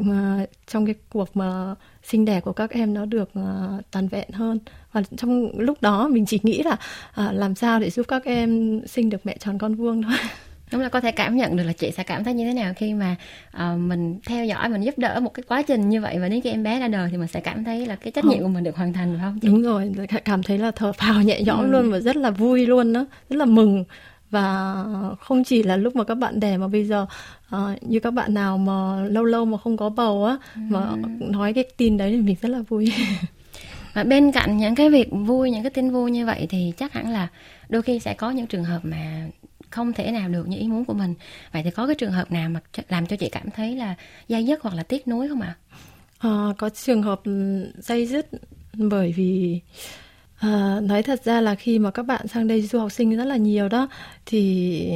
mà 0.00 0.46
trong 0.66 0.86
cái 0.86 0.94
cuộc 1.08 1.36
mà 1.36 1.74
sinh 2.02 2.24
đẻ 2.24 2.40
của 2.40 2.52
các 2.52 2.70
em 2.70 2.94
nó 2.94 3.04
được 3.04 3.30
uh, 3.38 3.90
toàn 3.90 4.08
vẹn 4.08 4.30
hơn. 4.32 4.58
Và 4.92 5.02
trong 5.16 5.50
lúc 5.58 5.82
đó 5.82 6.08
mình 6.08 6.26
chỉ 6.26 6.40
nghĩ 6.42 6.62
là 6.62 6.76
uh, 7.20 7.34
làm 7.34 7.54
sao 7.54 7.80
để 7.80 7.90
giúp 7.90 8.08
các 8.08 8.24
em 8.24 8.80
sinh 8.86 9.10
được 9.10 9.26
mẹ 9.26 9.36
tròn 9.38 9.58
con 9.58 9.74
vuông 9.74 10.02
thôi. 10.02 10.16
Đúng 10.72 10.80
là 10.80 10.88
có 10.88 11.00
thể 11.00 11.12
cảm 11.12 11.36
nhận 11.36 11.56
được 11.56 11.64
là 11.64 11.72
chị 11.72 11.90
sẽ 11.90 12.02
cảm 12.02 12.24
thấy 12.24 12.34
như 12.34 12.44
thế 12.44 12.54
nào 12.54 12.72
khi 12.76 12.94
mà 12.94 13.16
uh, 13.56 13.78
mình 13.78 14.20
theo 14.26 14.44
dõi 14.44 14.68
mình 14.68 14.80
giúp 14.80 14.98
đỡ 14.98 15.20
một 15.20 15.34
cái 15.34 15.42
quá 15.48 15.62
trình 15.62 15.88
như 15.88 16.00
vậy. 16.00 16.18
Và 16.18 16.28
đến 16.28 16.40
khi 16.40 16.50
em 16.50 16.62
bé 16.62 16.80
ra 16.80 16.88
đời 16.88 17.08
thì 17.10 17.16
mình 17.16 17.28
sẽ 17.28 17.40
cảm 17.40 17.64
thấy 17.64 17.86
là 17.86 17.96
cái 17.96 18.10
trách 18.12 18.24
nhiệm 18.24 18.42
của 18.42 18.48
mình 18.48 18.64
được 18.64 18.76
hoàn 18.76 18.92
thành 18.92 19.14
phải 19.16 19.22
không 19.22 19.40
chị? 19.40 19.48
đúng 19.48 19.62
rồi 19.62 19.92
cảm 20.24 20.42
thấy 20.42 20.58
là 20.58 20.70
thở 20.70 20.92
phào 20.92 21.22
nhẹ 21.22 21.42
nhõm 21.42 21.60
ừ. 21.60 21.70
luôn 21.70 21.90
và 21.90 22.00
rất 22.00 22.16
là 22.16 22.30
vui 22.30 22.66
luôn 22.66 22.92
đó 22.92 23.06
rất 23.30 23.36
là 23.36 23.44
mừng 23.44 23.84
và 24.30 24.74
không 25.20 25.44
chỉ 25.44 25.62
là 25.62 25.76
lúc 25.76 25.96
mà 25.96 26.04
các 26.04 26.14
bạn 26.14 26.40
đẻ 26.40 26.56
mà 26.56 26.68
bây 26.68 26.84
giờ 26.84 27.06
uh, 27.54 27.82
như 27.82 28.00
các 28.00 28.10
bạn 28.10 28.34
nào 28.34 28.58
mà 28.58 29.02
lâu 29.04 29.24
lâu 29.24 29.44
mà 29.44 29.58
không 29.58 29.76
có 29.76 29.88
bầu 29.88 30.24
á 30.24 30.36
ừ. 30.54 30.60
mà 30.68 30.94
nói 31.20 31.52
cái 31.52 31.64
tin 31.76 31.96
đấy 31.96 32.10
thì 32.10 32.16
mình 32.16 32.36
rất 32.42 32.48
là 32.48 32.62
vui. 32.68 32.92
Và 33.94 34.04
bên 34.04 34.32
cạnh 34.32 34.56
những 34.56 34.74
cái 34.74 34.90
việc 34.90 35.08
vui 35.10 35.50
những 35.50 35.62
cái 35.62 35.70
tin 35.70 35.90
vui 35.90 36.10
như 36.10 36.26
vậy 36.26 36.46
thì 36.50 36.72
chắc 36.76 36.92
hẳn 36.92 37.10
là 37.10 37.28
đôi 37.68 37.82
khi 37.82 37.98
sẽ 37.98 38.14
có 38.14 38.30
những 38.30 38.46
trường 38.46 38.64
hợp 38.64 38.80
mà 38.82 39.28
không 39.70 39.92
thể 39.92 40.10
nào 40.10 40.28
được 40.28 40.48
như 40.48 40.58
ý 40.58 40.68
muốn 40.68 40.84
của 40.84 40.94
mình. 40.94 41.14
Vậy 41.52 41.62
thì 41.62 41.70
có 41.70 41.86
cái 41.86 41.94
trường 41.94 42.12
hợp 42.12 42.32
nào 42.32 42.48
mà 42.48 42.60
làm 42.88 43.06
cho 43.06 43.16
chị 43.16 43.28
cảm 43.28 43.50
thấy 43.50 43.76
là 43.76 43.94
dây 44.28 44.46
dứt 44.46 44.62
hoặc 44.62 44.74
là 44.74 44.82
tiếc 44.82 45.08
nuối 45.08 45.28
không 45.28 45.40
ạ? 45.40 45.56
À, 46.18 46.46
có 46.58 46.68
trường 46.68 47.02
hợp 47.02 47.20
dây 47.78 48.06
dứt 48.06 48.26
bởi 48.74 49.12
vì 49.12 49.60
À, 50.38 50.80
nói 50.82 51.02
thật 51.02 51.24
ra 51.24 51.40
là 51.40 51.54
khi 51.54 51.78
mà 51.78 51.90
các 51.90 52.02
bạn 52.02 52.28
sang 52.28 52.48
đây 52.48 52.62
du 52.62 52.78
học 52.78 52.92
sinh 52.92 53.16
rất 53.16 53.24
là 53.24 53.36
nhiều 53.36 53.68
đó 53.68 53.88
thì 54.26 54.88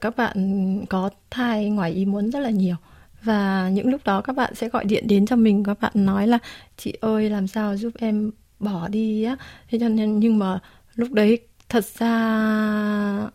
các 0.00 0.16
bạn 0.16 0.86
có 0.88 1.10
thai 1.30 1.70
ngoài 1.70 1.92
ý 1.92 2.04
muốn 2.04 2.30
rất 2.30 2.40
là 2.40 2.50
nhiều. 2.50 2.76
Và 3.22 3.68
những 3.68 3.90
lúc 3.90 4.00
đó 4.04 4.20
các 4.20 4.36
bạn 4.36 4.54
sẽ 4.54 4.68
gọi 4.68 4.84
điện 4.84 5.06
đến 5.06 5.26
cho 5.26 5.36
mình 5.36 5.64
các 5.64 5.80
bạn 5.80 5.92
nói 5.94 6.26
là 6.26 6.38
chị 6.76 6.94
ơi 7.00 7.30
làm 7.30 7.46
sao 7.46 7.76
giúp 7.76 7.92
em 7.98 8.30
bỏ 8.58 8.88
đi 8.88 9.22
á? 9.22 9.36
Thế 9.70 9.78
cho 9.78 9.88
nên 9.88 10.18
nhưng 10.18 10.38
mà 10.38 10.58
lúc 10.94 11.12
đấy 11.12 11.38
thật 11.68 11.84
ra 11.98 13.28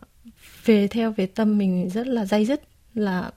về 0.64 0.88
theo 0.88 1.12
về 1.12 1.26
tâm 1.26 1.58
mình 1.58 1.88
rất 1.88 2.06
là 2.06 2.24
dây 2.24 2.44
dứt 2.44 2.62
là 2.94 3.30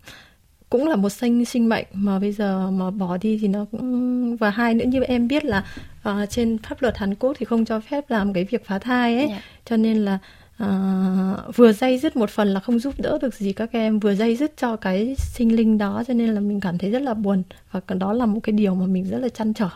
cũng 0.71 0.87
là 0.87 0.95
một 0.95 1.09
sinh 1.09 1.45
sinh 1.45 1.69
mệnh 1.69 1.85
mà 1.93 2.19
bây 2.19 2.31
giờ 2.31 2.71
mà 2.71 2.91
bỏ 2.91 3.17
đi 3.17 3.37
thì 3.41 3.47
nó 3.47 3.65
cũng 3.71 4.35
và 4.35 4.49
hai 4.49 4.73
nữa 4.73 4.85
như 4.85 5.03
em 5.03 5.27
biết 5.27 5.45
là 5.45 5.65
uh, 6.09 6.29
trên 6.29 6.57
pháp 6.57 6.81
luật 6.81 6.97
Hàn 6.97 7.15
Quốc 7.15 7.35
thì 7.39 7.45
không 7.45 7.65
cho 7.65 7.79
phép 7.79 8.09
làm 8.09 8.33
cái 8.33 8.43
việc 8.43 8.65
phá 8.65 8.79
thai 8.79 9.15
ấy 9.15 9.27
yeah. 9.27 9.29
Dạ. 9.29 9.41
cho 9.65 9.77
nên 9.77 9.97
là 9.97 10.19
uh, 10.63 11.55
vừa 11.55 11.71
dây 11.73 11.97
dứt 11.97 12.15
một 12.15 12.29
phần 12.29 12.47
là 12.47 12.59
không 12.59 12.79
giúp 12.79 12.93
đỡ 12.97 13.17
được 13.21 13.33
gì 13.33 13.53
các 13.53 13.69
em 13.71 13.99
vừa 13.99 14.15
dây 14.15 14.35
dứt 14.35 14.53
cho 14.57 14.75
cái 14.75 15.15
sinh 15.17 15.55
linh 15.55 15.77
đó 15.77 16.03
cho 16.07 16.13
nên 16.13 16.29
là 16.29 16.39
mình 16.39 16.59
cảm 16.59 16.77
thấy 16.77 16.91
rất 16.91 17.01
là 17.01 17.13
buồn 17.13 17.43
và 17.71 17.81
đó 17.87 18.13
là 18.13 18.25
một 18.25 18.39
cái 18.43 18.53
điều 18.53 18.75
mà 18.75 18.85
mình 18.85 19.09
rất 19.09 19.17
là 19.17 19.29
chăn 19.29 19.53
trở 19.53 19.69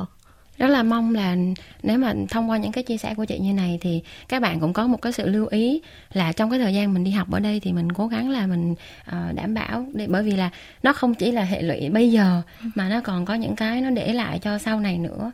rất 0.57 0.67
là 0.67 0.83
mong 0.83 1.15
là 1.15 1.35
nếu 1.83 1.97
mà 1.97 2.13
thông 2.29 2.50
qua 2.50 2.57
những 2.57 2.71
cái 2.71 2.83
chia 2.83 2.97
sẻ 2.97 3.13
của 3.17 3.25
chị 3.25 3.39
như 3.39 3.53
này 3.53 3.77
thì 3.81 4.01
các 4.27 4.41
bạn 4.41 4.59
cũng 4.59 4.74
có 4.74 4.88
một 4.88 5.01
cái 5.01 5.13
sự 5.13 5.29
lưu 5.29 5.47
ý 5.47 5.81
là 6.13 6.31
trong 6.31 6.50
cái 6.50 6.59
thời 6.59 6.74
gian 6.74 6.93
mình 6.93 7.03
đi 7.03 7.12
học 7.12 7.31
ở 7.31 7.39
đây 7.39 7.59
thì 7.59 7.71
mình 7.71 7.91
cố 7.91 8.07
gắng 8.07 8.29
là 8.29 8.47
mình 8.47 8.71
uh, 8.71 9.35
đảm 9.35 9.53
bảo 9.53 9.85
để 9.93 10.07
bởi 10.07 10.24
vì 10.24 10.31
là 10.31 10.50
nó 10.83 10.93
không 10.93 11.15
chỉ 11.15 11.31
là 11.31 11.43
hệ 11.43 11.62
lụy 11.62 11.89
bây 11.89 12.12
giờ 12.12 12.41
mà 12.75 12.89
nó 12.89 13.01
còn 13.01 13.25
có 13.25 13.33
những 13.33 13.55
cái 13.55 13.81
nó 13.81 13.89
để 13.89 14.13
lại 14.13 14.39
cho 14.39 14.57
sau 14.57 14.79
này 14.79 14.97
nữa 14.97 15.31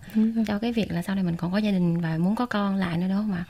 cho 0.47 0.59
cái 0.59 0.71
việc 0.71 0.91
là 0.91 1.01
sau 1.01 1.15
này 1.15 1.23
mình 1.23 1.35
còn 1.35 1.51
có 1.51 1.57
gia 1.57 1.71
đình 1.71 2.01
và 2.01 2.17
muốn 2.17 2.35
có 2.35 2.45
con 2.45 2.75
lại 2.75 2.97
nữa 2.97 3.07
đúng 3.09 3.17
không 3.17 3.33
ạ 3.33 3.43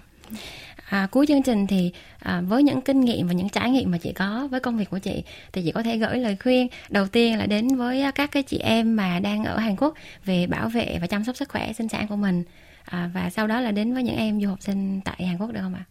à, 0.91 1.07
cuối 1.11 1.25
chương 1.27 1.43
trình 1.43 1.67
thì 1.67 1.91
à, 2.19 2.41
với 2.41 2.63
những 2.63 2.81
kinh 2.81 3.01
nghiệm 3.01 3.27
và 3.27 3.33
những 3.33 3.49
trải 3.49 3.69
nghiệm 3.69 3.91
mà 3.91 3.97
chị 3.97 4.13
có 4.13 4.47
với 4.51 4.59
công 4.59 4.77
việc 4.77 4.89
của 4.89 4.99
chị 4.99 5.23
thì 5.53 5.61
chị 5.61 5.71
có 5.71 5.83
thể 5.83 5.97
gửi 5.97 6.17
lời 6.17 6.37
khuyên 6.43 6.67
đầu 6.89 7.07
tiên 7.07 7.37
là 7.37 7.45
đến 7.45 7.67
với 7.67 8.01
à, 8.01 8.11
các 8.11 8.31
cái 8.31 8.43
chị 8.43 8.57
em 8.57 8.95
mà 8.95 9.19
đang 9.19 9.45
ở 9.45 9.57
Hàn 9.57 9.75
Quốc 9.75 9.93
về 10.25 10.47
bảo 10.47 10.69
vệ 10.69 10.97
và 11.01 11.07
chăm 11.07 11.23
sóc 11.23 11.35
sức 11.35 11.49
khỏe 11.49 11.73
sinh 11.73 11.87
sản 11.87 12.07
của 12.07 12.15
mình. 12.15 12.43
À, 12.85 13.09
và 13.13 13.29
sau 13.29 13.47
đó 13.47 13.59
là 13.59 13.71
đến 13.71 13.93
với 13.93 14.03
những 14.03 14.15
em 14.15 14.41
du 14.41 14.49
học 14.49 14.61
sinh 14.61 15.01
tại 15.05 15.25
Hàn 15.25 15.37
Quốc 15.37 15.51
được 15.51 15.59
không 15.63 15.73
ạ? 15.73 15.83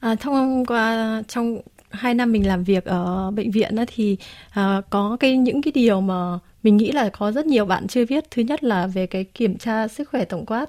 À, 0.00 0.14
thông 0.14 0.64
qua 0.66 1.22
trong 1.28 1.58
hai 1.90 2.14
năm 2.14 2.32
mình 2.32 2.46
làm 2.46 2.64
việc 2.64 2.84
ở 2.84 3.30
bệnh 3.30 3.50
viện 3.50 3.76
đó 3.76 3.84
thì 3.94 4.16
à, 4.50 4.80
có 4.90 5.16
cái 5.20 5.36
những 5.36 5.62
cái 5.62 5.72
điều 5.74 6.00
mà 6.00 6.38
mình 6.62 6.76
nghĩ 6.76 6.92
là 6.92 7.08
có 7.08 7.32
rất 7.32 7.46
nhiều 7.46 7.64
bạn 7.64 7.86
chưa 7.88 8.06
biết. 8.06 8.24
Thứ 8.30 8.42
nhất 8.42 8.64
là 8.64 8.86
về 8.86 9.06
cái 9.06 9.24
kiểm 9.24 9.58
tra 9.58 9.88
sức 9.88 10.08
khỏe 10.08 10.24
tổng 10.24 10.46
quát 10.46 10.66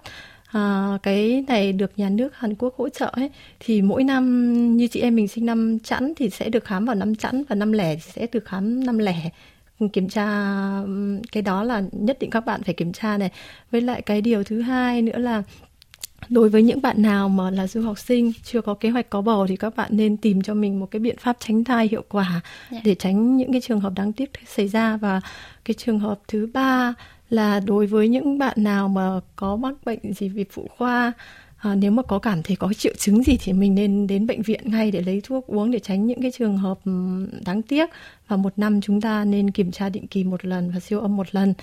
à, 0.52 0.98
cái 1.04 1.44
này 1.48 1.74
được 1.74 1.92
nhà 2.00 2.10
nước 2.10 2.36
Hàn 2.36 2.56
Quốc 2.56 2.76
hỗ 2.78 2.90
trợ 2.90 3.10
ấy 3.14 3.30
thì 3.60 3.82
mỗi 3.82 4.04
năm 4.04 4.78
như 4.78 4.88
chị 4.88 5.00
em 5.00 5.16
mình 5.16 5.28
sinh 5.28 5.46
năm 5.46 5.80
chẵn 5.80 6.14
thì 6.16 6.30
sẽ 6.30 6.50
được 6.50 6.66
khám 6.66 6.86
vào 6.86 6.96
năm 6.96 7.16
chẵn 7.16 7.44
và 7.50 7.56
năm 7.56 7.72
lẻ 7.72 7.96
thì 7.96 8.02
sẽ 8.02 8.28
được 8.32 8.46
khám 8.46 8.86
năm 8.86 8.98
lẻ 8.98 9.30
kiểm 9.94 10.10
tra 10.10 10.28
cái 11.32 11.44
đó 11.44 11.64
là 11.64 11.84
nhất 11.92 12.18
định 12.20 12.30
các 12.30 12.46
bạn 12.46 12.64
phải 12.64 12.74
kiểm 12.74 12.94
tra 12.94 13.18
này 13.18 13.32
với 13.72 13.82
lại 13.82 14.02
cái 14.02 14.22
điều 14.22 14.44
thứ 14.44 14.62
hai 14.62 15.02
nữa 15.02 15.18
là 15.18 15.44
đối 16.30 16.50
với 16.50 16.64
những 16.64 16.82
bạn 16.82 17.02
nào 17.02 17.30
mà 17.30 17.52
là 17.52 17.68
du 17.68 17.82
học 17.82 18.00
sinh 18.00 18.32
chưa 18.44 18.62
có 18.62 18.74
kế 18.74 18.90
hoạch 18.90 19.10
có 19.10 19.22
bầu 19.22 19.48
thì 19.48 19.56
các 19.56 19.76
bạn 19.76 19.90
nên 19.94 20.18
tìm 20.18 20.42
cho 20.42 20.54
mình 20.54 20.80
một 20.80 20.92
cái 20.92 21.00
biện 21.00 21.16
pháp 21.20 21.38
tránh 21.40 21.64
thai 21.64 21.88
hiệu 21.92 22.04
quả 22.10 22.30
yeah. 22.30 22.44
Dạ. 22.72 22.80
để 22.84 22.96
tránh 22.96 23.38
những 23.38 23.52
cái 23.52 23.62
trường 23.62 23.80
hợp 23.80 23.94
đáng 23.96 24.14
tiếc 24.14 24.32
xảy 24.48 24.68
ra 24.68 24.98
và 24.98 25.22
cái 25.66 25.74
trường 25.74 26.00
hợp 26.00 26.20
thứ 26.28 26.50
ba 26.54 26.94
là 27.30 27.60
đối 27.60 27.88
với 27.88 28.08
những 28.08 28.38
bạn 28.38 28.64
nào 28.64 28.88
mà 28.88 29.20
có 29.36 29.56
mắc 29.56 29.74
bệnh 29.86 30.14
gì 30.14 30.30
về 30.30 30.46
phụ 30.52 30.68
khoa 30.78 31.14
à, 31.58 31.76
nếu 31.76 31.92
mà 31.92 32.04
có 32.04 32.20
cảm 32.20 32.44
thấy 32.44 32.56
có 32.56 32.74
triệu 32.74 32.94
chứng 32.98 33.24
gì 33.24 33.38
thì 33.44 33.54
mình 33.54 33.76
nên 33.76 34.08
đến 34.08 34.28
bệnh 34.28 34.42
viện 34.42 34.62
ngay 34.64 34.92
để 34.92 35.02
lấy 35.02 35.22
thuốc 35.24 35.48
uống 35.48 35.72
để 35.72 35.80
tránh 35.80 36.06
những 36.08 36.22
cái 36.22 36.32
trường 36.32 36.58
hợp 36.58 36.80
đáng 37.46 37.62
tiếc. 37.62 37.90
Và 38.28 38.38
một 38.38 38.54
năm 38.60 38.82
chúng 38.82 39.02
ta 39.02 39.26
nên 39.26 39.52
kiểm 39.52 39.72
tra 39.72 39.90
định 39.90 40.08
kỳ 40.08 40.24
một 40.24 40.46
lần 40.46 40.72
và 40.72 40.80
siêu 40.80 41.00
âm 41.00 41.16
một 41.16 41.28
lần. 41.32 41.54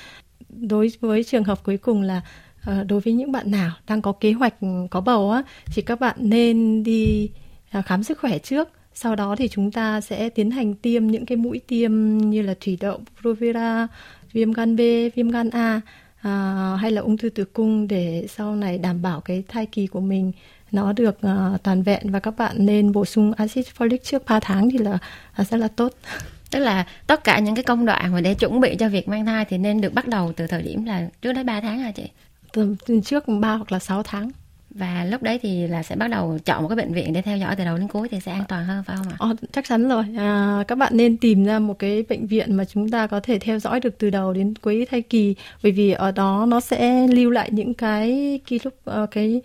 Đối 0.49 0.93
với 1.01 1.25
trường 1.25 1.45
hợp 1.45 1.65
cuối 1.65 1.77
cùng 1.77 2.03
là 2.03 2.23
à, 2.61 2.85
đối 2.89 3.01
với 3.01 3.13
những 3.13 3.33
bạn 3.33 3.51
nào 3.51 3.73
đang 3.89 4.03
có 4.03 4.13
kế 4.13 4.33
hoạch 4.33 4.55
có 4.91 5.01
bầu 5.01 5.31
á 5.31 5.43
thì 5.67 5.83
các 5.83 6.01
bạn 6.01 6.17
nên 6.19 6.83
đi 6.83 7.31
à, 7.71 7.83
khám 7.83 8.03
sức 8.03 8.19
khỏe 8.19 8.39
trước. 8.39 8.69
Sau 8.95 9.17
đó 9.17 9.37
thì 9.39 9.49
chúng 9.49 9.71
ta 9.71 10.01
sẽ 10.01 10.29
tiến 10.29 10.51
hành 10.51 10.75
tiêm 10.75 11.07
những 11.07 11.27
cái 11.27 11.37
mũi 11.37 11.61
tiêm 11.67 12.19
như 12.19 12.43
là 12.43 12.55
thủy 12.61 12.79
đậu 12.81 13.01
Provera 13.21 13.89
viêm 14.35 14.53
gan 14.53 14.77
B, 14.77 14.81
viêm 15.15 15.29
gan 15.29 15.51
A 15.51 15.81
à, 16.23 16.77
hay 16.81 16.91
là 16.91 17.01
ung 17.01 17.17
thư 17.17 17.29
tử 17.29 17.45
cung 17.45 17.89
để 17.89 18.27
sau 18.29 18.57
này 18.57 18.79
đảm 18.79 19.03
bảo 19.03 19.21
cái 19.21 19.43
thai 19.49 19.67
kỳ 19.67 19.87
của 19.87 20.01
mình 20.01 20.33
nó 20.73 20.93
được 20.93 21.19
uh, 21.27 21.63
toàn 21.63 21.83
vẹn 21.83 22.11
và 22.11 22.21
các 22.21 22.37
bạn 22.37 22.57
nên 22.59 22.93
bổ 22.93 23.05
sung 23.05 23.33
axit 23.33 23.67
folic 23.79 23.99
trước 24.03 24.25
3 24.27 24.41
tháng 24.41 24.71
thì 24.71 24.79
là 24.79 24.99
uh, 25.41 25.49
rất 25.49 25.57
là 25.57 25.69
tốt. 25.69 25.93
Tức 26.51 26.61
là 26.61 26.87
tất 27.07 27.25
cả 27.25 27.39
những 27.39 27.55
cái 27.55 27.63
công 27.63 27.87
đoạn 27.87 28.13
mà 28.13 28.21
để 28.21 28.35
chuẩn 28.35 28.61
bị 28.61 28.77
cho 28.79 28.89
việc 28.89 29.09
mang 29.09 29.27
thai 29.27 29.45
thì 29.45 29.59
nên 29.59 29.81
được 29.81 29.95
bắt 29.95 30.09
đầu 30.09 30.33
từ 30.37 30.47
thời 30.47 30.63
điểm 30.63 30.85
là 30.85 31.09
trước 31.23 31.33
đấy 31.33 31.45
3 31.45 31.61
tháng 31.61 31.79
hả 31.79 31.91
chị? 31.91 32.09
Từ 32.53 32.77
trước 33.05 33.25
3 33.29 33.55
hoặc 33.55 33.73
là 33.73 33.79
6 33.79 34.03
tháng 34.03 34.31
và 34.75 35.05
lúc 35.05 35.23
đấy 35.23 35.39
thì 35.43 35.67
là 35.67 35.83
sẽ 35.83 35.97
bắt 35.97 36.11
đầu 36.11 36.39
chọn 36.45 36.63
một 36.63 36.69
cái 36.69 36.77
bệnh 36.77 36.93
viện 36.93 37.13
để 37.13 37.23
theo 37.23 37.39
dõi 37.39 37.57
từ 37.57 37.65
đầu 37.65 37.79
đến 37.79 37.89
cuối 37.89 38.09
thì 38.09 38.21
sẽ 38.21 38.33
an 38.33 38.45
toàn 38.49 38.65
hơn 38.65 38.85
phải 38.87 38.97
không 38.97 39.09
ạ? 39.09 39.17
Ờ, 39.19 39.35
chắc 39.53 39.65
chắn 39.69 39.89
rồi. 39.89 40.05
À, 40.17 40.65
các 40.69 40.79
bạn 40.79 40.97
nên 40.97 41.17
tìm 41.17 41.45
ra 41.45 41.59
một 41.59 41.79
cái 41.79 42.05
bệnh 42.09 42.27
viện 42.27 42.55
mà 42.55 42.65
chúng 42.65 42.91
ta 42.91 43.07
có 43.07 43.21
thể 43.21 43.39
theo 43.39 43.59
dõi 43.59 43.81
được 43.81 43.99
từ 43.99 44.11
đầu 44.11 44.33
đến 44.33 44.55
cuối 44.63 44.87
thai 44.91 45.03
kỳ 45.03 45.35
bởi 45.63 45.73
vì 45.73 45.91
ở 45.91 46.11
đó 46.13 46.47
nó 46.49 46.61
sẽ 46.61 47.07
lưu 47.07 47.31
lại 47.31 47.49
những 47.53 47.75
cái 47.75 48.41
ký 48.47 48.59
lúc 48.65 48.75
uh, 49.03 49.11
cái 49.11 49.43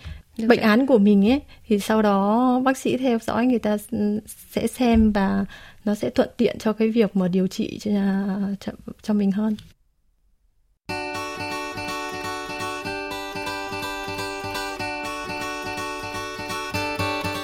bệnh 0.48 0.62
án 0.62 0.86
của 0.86 0.98
mình 0.98 1.29
ấy 1.29 1.41
thì 1.67 1.79
sau 1.79 2.01
đó 2.01 2.62
bác 2.63 2.77
sĩ 2.77 2.98
theo 2.98 3.17
dõi 3.21 3.45
người 3.45 3.59
ta 3.59 3.77
sẽ 4.50 4.67
xem 4.67 5.12
và 5.12 5.45
nó 5.86 5.95
sẽ 5.95 6.09
thuận 6.09 6.29
tiện 6.38 6.57
cho 6.59 6.74
cái 6.74 6.89
việc 6.89 7.15
mà 7.15 7.27
điều 7.27 7.48
trị 7.48 7.79
cho 7.81 7.91
cho, 8.59 8.71
cho 9.01 9.13
mình 9.13 9.31
hơn. 9.31 9.55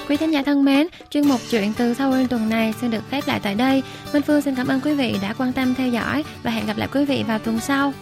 Quý 0.08 0.16
thính 0.16 0.30
giả 0.30 0.42
thân 0.42 0.64
mến, 0.64 0.86
chuyên 1.10 1.28
mục 1.28 1.40
chuyện 1.50 1.72
từ 1.78 1.94
Seoul 1.94 2.26
tuần 2.26 2.48
này 2.48 2.74
xin 2.80 2.90
được 2.90 3.10
phép 3.10 3.20
lại 3.26 3.40
tại 3.42 3.54
đây. 3.54 3.82
Minh 4.12 4.22
Phương 4.22 4.42
xin 4.42 4.54
cảm 4.54 4.66
ơn 4.66 4.80
quý 4.80 4.94
vị 4.94 5.16
đã 5.22 5.34
quan 5.38 5.52
tâm 5.52 5.74
theo 5.74 5.88
dõi 5.88 6.24
và 6.42 6.50
hẹn 6.50 6.66
gặp 6.66 6.76
lại 6.76 6.88
quý 6.92 7.04
vị 7.04 7.24
vào 7.28 7.38
tuần 7.38 7.60
sau. 7.60 7.92